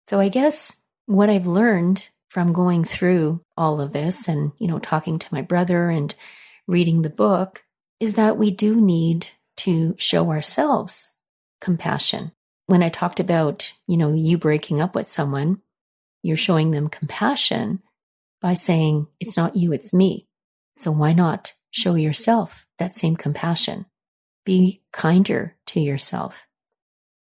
So 0.08 0.20
I 0.20 0.28
guess 0.28 0.76
what 1.06 1.28
I've 1.28 1.46
learned 1.46 2.08
from 2.30 2.52
going 2.52 2.84
through 2.84 3.42
all 3.56 3.80
of 3.80 3.92
this 3.92 4.28
and, 4.28 4.52
you 4.58 4.68
know, 4.68 4.78
talking 4.78 5.18
to 5.18 5.34
my 5.34 5.42
brother 5.42 5.90
and 5.90 6.14
reading 6.66 7.02
the 7.02 7.11
book 7.11 7.64
is 8.00 8.14
that 8.14 8.37
we 8.37 8.50
do 8.50 8.81
need 8.81 9.29
to 9.57 9.94
show 9.98 10.31
ourselves 10.31 11.16
compassion. 11.61 12.33
when 12.66 12.83
I 12.83 12.88
talked 12.88 13.20
about, 13.20 13.72
you 13.87 13.96
know, 13.96 14.12
you 14.12 14.38
breaking 14.38 14.81
up 14.81 14.94
with 14.94 15.07
someone, 15.07 15.61
you're 16.22 16.37
showing 16.37 16.72
them 16.72 16.88
compassion 16.88 17.81
by 18.40 18.55
saying, 18.55 19.07
it's 19.20 19.37
not 19.37 19.57
you, 19.57 19.72
it's 19.72 19.92
me. 19.92 20.26
So 20.74 20.90
why 20.90 21.12
not 21.12 21.55
show 21.70 21.94
yourself 21.94 22.66
that 22.79 22.94
same 22.94 23.16
compassion? 23.16 23.87
Be 24.44 24.83
kinder 24.92 25.57
to 25.66 25.81
yourself. 25.81 26.46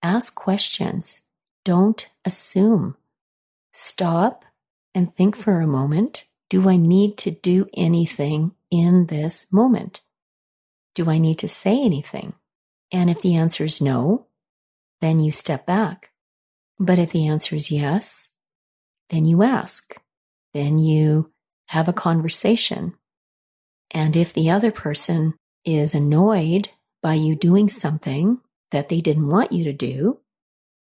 Ask 0.04 0.36
questions. 0.36 1.22
Don't 1.66 2.08
assume. 2.26 2.96
Stop 3.74 4.46
and 4.94 5.16
think 5.16 5.36
for 5.36 5.60
a 5.60 5.68
moment. 5.68 6.26
Do 6.50 6.70
I 6.70 6.78
need 6.78 7.18
to 7.20 7.32
do 7.32 7.68
anything 7.76 8.52
in 8.72 9.06
this 9.08 9.52
moment? 9.52 10.02
Do 10.96 11.10
I 11.10 11.18
need 11.18 11.40
to 11.40 11.48
say 11.48 11.84
anything? 11.84 12.34
And 12.92 13.10
if 13.10 13.22
the 13.22 13.36
answer 13.36 13.66
is 13.66 13.82
no, 13.82 14.28
then 15.00 15.20
you 15.20 15.32
step 15.32 15.66
back. 15.66 16.10
But 16.80 17.00
if 17.00 17.12
the 17.12 17.28
answer 17.28 17.56
is 17.56 17.72
yes, 17.72 18.30
then 19.10 19.26
you 19.26 19.44
ask. 19.44 19.96
Then 20.54 20.80
you 20.80 21.32
have 21.68 21.88
a 21.88 21.94
conversation. 21.94 22.94
And 23.92 24.16
if 24.16 24.34
the 24.34 24.50
other 24.50 24.72
person 24.72 25.36
is 25.64 25.94
annoyed 25.94 26.70
by 27.02 27.14
you 27.14 27.36
doing 27.36 27.70
something 27.70 28.40
that 28.72 28.90
they 28.90 29.02
didn't 29.02 29.28
want 29.28 29.52
you 29.52 29.64
to 29.66 29.74
do, 29.74 30.20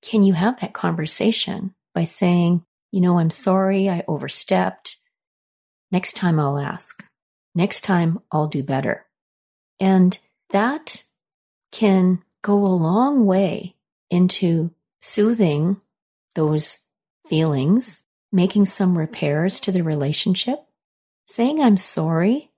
can 0.02 0.22
you 0.22 0.34
have 0.34 0.60
that 0.60 0.74
conversation 0.74 1.74
by 1.94 2.04
saying, 2.04 2.64
you 2.92 3.00
know, 3.00 3.18
I'm 3.18 3.30
sorry, 3.30 3.88
I 3.88 4.04
overstepped. 4.06 4.96
Next 5.90 6.14
time 6.14 6.38
I'll 6.38 6.58
ask. 6.58 7.04
Next 7.56 7.84
time 7.84 8.20
I'll 8.30 8.48
do 8.48 8.62
better. 8.62 9.06
And 9.80 10.18
that 10.50 11.02
can 11.72 12.22
go 12.42 12.54
a 12.54 12.68
long 12.68 13.24
way 13.24 13.74
into 14.10 14.72
soothing 15.00 15.82
those 16.34 16.78
feelings, 17.26 18.06
making 18.30 18.66
some 18.66 18.96
repairs 18.96 19.58
to 19.60 19.72
the 19.72 19.82
relationship. 19.82 20.58
Saying 21.28 21.60
I'm 21.60 21.78
sorry 21.78 22.52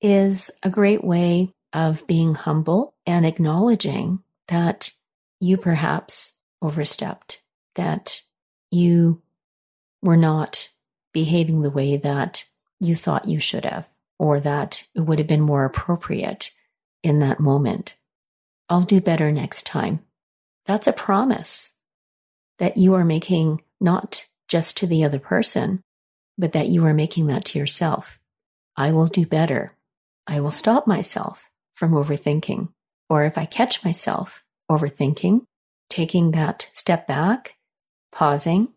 is 0.00 0.50
a 0.62 0.70
great 0.70 1.04
way 1.04 1.52
of 1.74 2.06
being 2.06 2.34
humble 2.34 2.94
and 3.06 3.26
acknowledging 3.26 4.22
that 4.48 4.90
you 5.40 5.58
perhaps 5.58 6.38
overstepped, 6.62 7.42
that 7.74 8.22
you 8.70 9.20
were 10.02 10.16
not 10.16 10.70
behaving 11.12 11.60
the 11.60 11.70
way 11.70 11.98
that 11.98 12.44
you 12.80 12.94
thought 12.94 13.28
you 13.28 13.40
should 13.40 13.66
have, 13.66 13.86
or 14.18 14.40
that 14.40 14.84
it 14.94 15.00
would 15.00 15.18
have 15.18 15.28
been 15.28 15.40
more 15.40 15.64
appropriate 15.64 16.50
in 17.02 17.20
that 17.20 17.40
moment. 17.40 17.94
I'll 18.68 18.82
do 18.82 19.00
better 19.00 19.32
next 19.32 19.66
time. 19.66 20.00
That's 20.66 20.86
a 20.86 20.92
promise 20.92 21.72
that 22.58 22.76
you 22.76 22.94
are 22.94 23.04
making 23.04 23.62
not 23.80 24.26
just 24.48 24.76
to 24.78 24.86
the 24.86 25.04
other 25.04 25.18
person, 25.18 25.82
but 26.36 26.52
that 26.52 26.68
you 26.68 26.84
are 26.84 26.94
making 26.94 27.28
that 27.28 27.44
to 27.46 27.58
yourself. 27.58 28.18
I 28.76 28.92
will 28.92 29.06
do 29.06 29.26
better. 29.26 29.76
I 30.26 30.40
will 30.40 30.50
stop 30.50 30.86
myself 30.86 31.50
from 31.72 31.92
overthinking. 31.92 32.68
Or 33.08 33.24
if 33.24 33.38
I 33.38 33.46
catch 33.46 33.84
myself 33.84 34.44
overthinking, 34.70 35.46
taking 35.88 36.32
that 36.32 36.68
step 36.72 37.06
back, 37.06 37.54
pausing, 38.12 38.72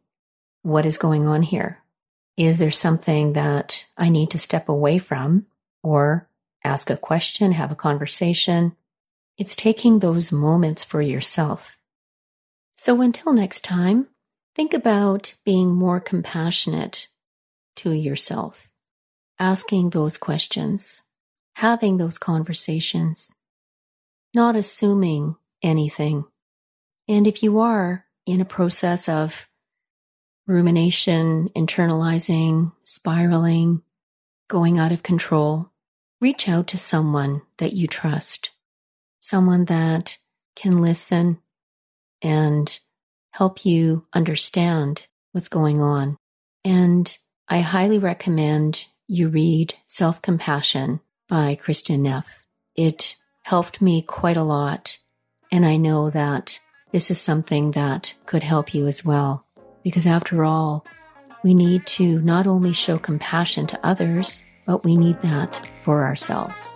what 0.62 0.86
is 0.86 0.98
going 0.98 1.28
on 1.28 1.42
here? 1.42 1.81
Is 2.38 2.60
there 2.60 2.72
something 2.72 3.34
that 3.34 3.86
I 3.98 4.10
need 4.10 4.32
to 4.32 4.38
step 4.38 4.70
away 4.70 4.98
from 4.98 5.46
or 5.84 6.28
ask 6.64 6.90
a 6.90 6.98
question, 6.98 7.52
have 7.52 7.72
a 7.72 7.76
conversation? 7.76 8.76
It's 9.38 9.56
taking 9.56 10.00
those 10.00 10.32
moments 10.32 10.84
for 10.84 11.02
yourself. 11.02 11.78
So 12.78 13.02
until 13.02 13.34
next 13.34 13.64
time, 13.64 14.08
think 14.56 14.74
about 14.74 15.36
being 15.46 15.74
more 15.74 16.00
compassionate 16.00 17.08
to 17.78 17.92
yourself, 17.92 18.70
asking 19.40 19.90
those 19.90 20.18
questions, 20.18 21.04
having 21.56 21.98
those 21.98 22.18
conversations, 22.18 23.36
not 24.34 24.56
assuming 24.56 25.36
anything. 25.62 26.26
And 27.08 27.28
if 27.28 27.44
you 27.44 27.60
are 27.60 28.06
in 28.26 28.42
a 28.42 28.46
process 28.46 29.10
of 29.10 29.48
rumination, 30.48 31.50
internalizing, 31.56 32.72
spiraling, 32.84 33.82
going 34.48 34.80
out 34.80 34.92
of 34.92 35.04
control, 35.04 35.72
reach 36.20 36.50
out 36.50 36.68
to 36.68 36.78
someone 36.78 37.42
that 37.58 37.74
you 37.74 37.88
trust, 37.88 38.52
someone 39.20 39.66
that 39.66 40.18
can 40.56 40.82
listen 40.82 41.40
and 42.22 42.80
help 43.32 43.66
you 43.66 44.06
understand 44.14 45.08
what's 45.32 45.48
going 45.48 45.82
on. 45.82 46.18
And 46.64 47.18
I 47.48 47.62
highly 47.62 47.98
recommend 47.98 48.86
you 49.08 49.30
read 49.30 49.74
Self 49.88 50.22
Compassion 50.22 51.00
by 51.28 51.58
Kristin 51.62 52.02
Neff. 52.02 52.46
It 52.76 53.16
helped 53.44 53.82
me 53.82 54.02
quite 54.02 54.38
a 54.38 54.44
lot. 54.44 54.98
And 55.52 55.66
I 55.66 55.78
know 55.78 56.10
that 56.10 56.60
this 56.92 57.10
is 57.10 57.20
something 57.20 57.72
that 57.72 58.14
could 58.26 58.44
help 58.44 58.74
you 58.74 58.88
as 58.88 59.04
well. 59.04 59.46
Because 59.84 60.06
after 60.06 60.44
all, 60.44 60.86
we 61.44 61.54
need 61.54 61.86
to 61.88 62.20
not 62.22 62.48
only 62.48 62.74
show 62.74 62.98
compassion 62.98 63.68
to 63.68 63.80
others, 63.84 64.44
but 64.66 64.84
we 64.84 64.96
need 64.96 65.20
that 65.22 65.70
for 65.82 66.04
ourselves. 66.04 66.76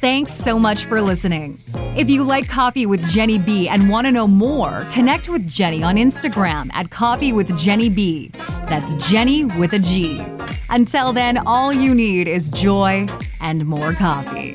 Thanks 0.00 0.32
so 0.32 0.58
much 0.58 0.86
for 0.86 1.02
listening. 1.02 1.58
If 1.94 2.08
you 2.08 2.24
like 2.24 2.48
Coffee 2.48 2.86
with 2.86 3.02
Genny 3.02 3.44
B 3.44 3.68
and 3.68 3.90
want 3.90 4.06
to 4.06 4.10
know 4.10 4.26
more, 4.26 4.86
connect 4.92 5.28
with 5.28 5.46
Genny 5.46 5.84
on 5.84 5.96
Instagram 5.96 6.70
at 6.72 6.88
Coffee 6.88 7.34
with 7.34 7.50
Genny 7.50 7.94
B. 7.94 8.30
That's 8.68 8.94
Genny 8.94 9.44
with 9.58 9.74
a 9.74 9.78
G. 9.78 10.24
Until 10.70 11.12
then, 11.12 11.36
all 11.46 11.70
you 11.70 11.94
need 11.94 12.28
is 12.28 12.48
joy 12.48 13.08
and 13.40 13.66
more 13.66 13.92
coffee. 13.92 14.54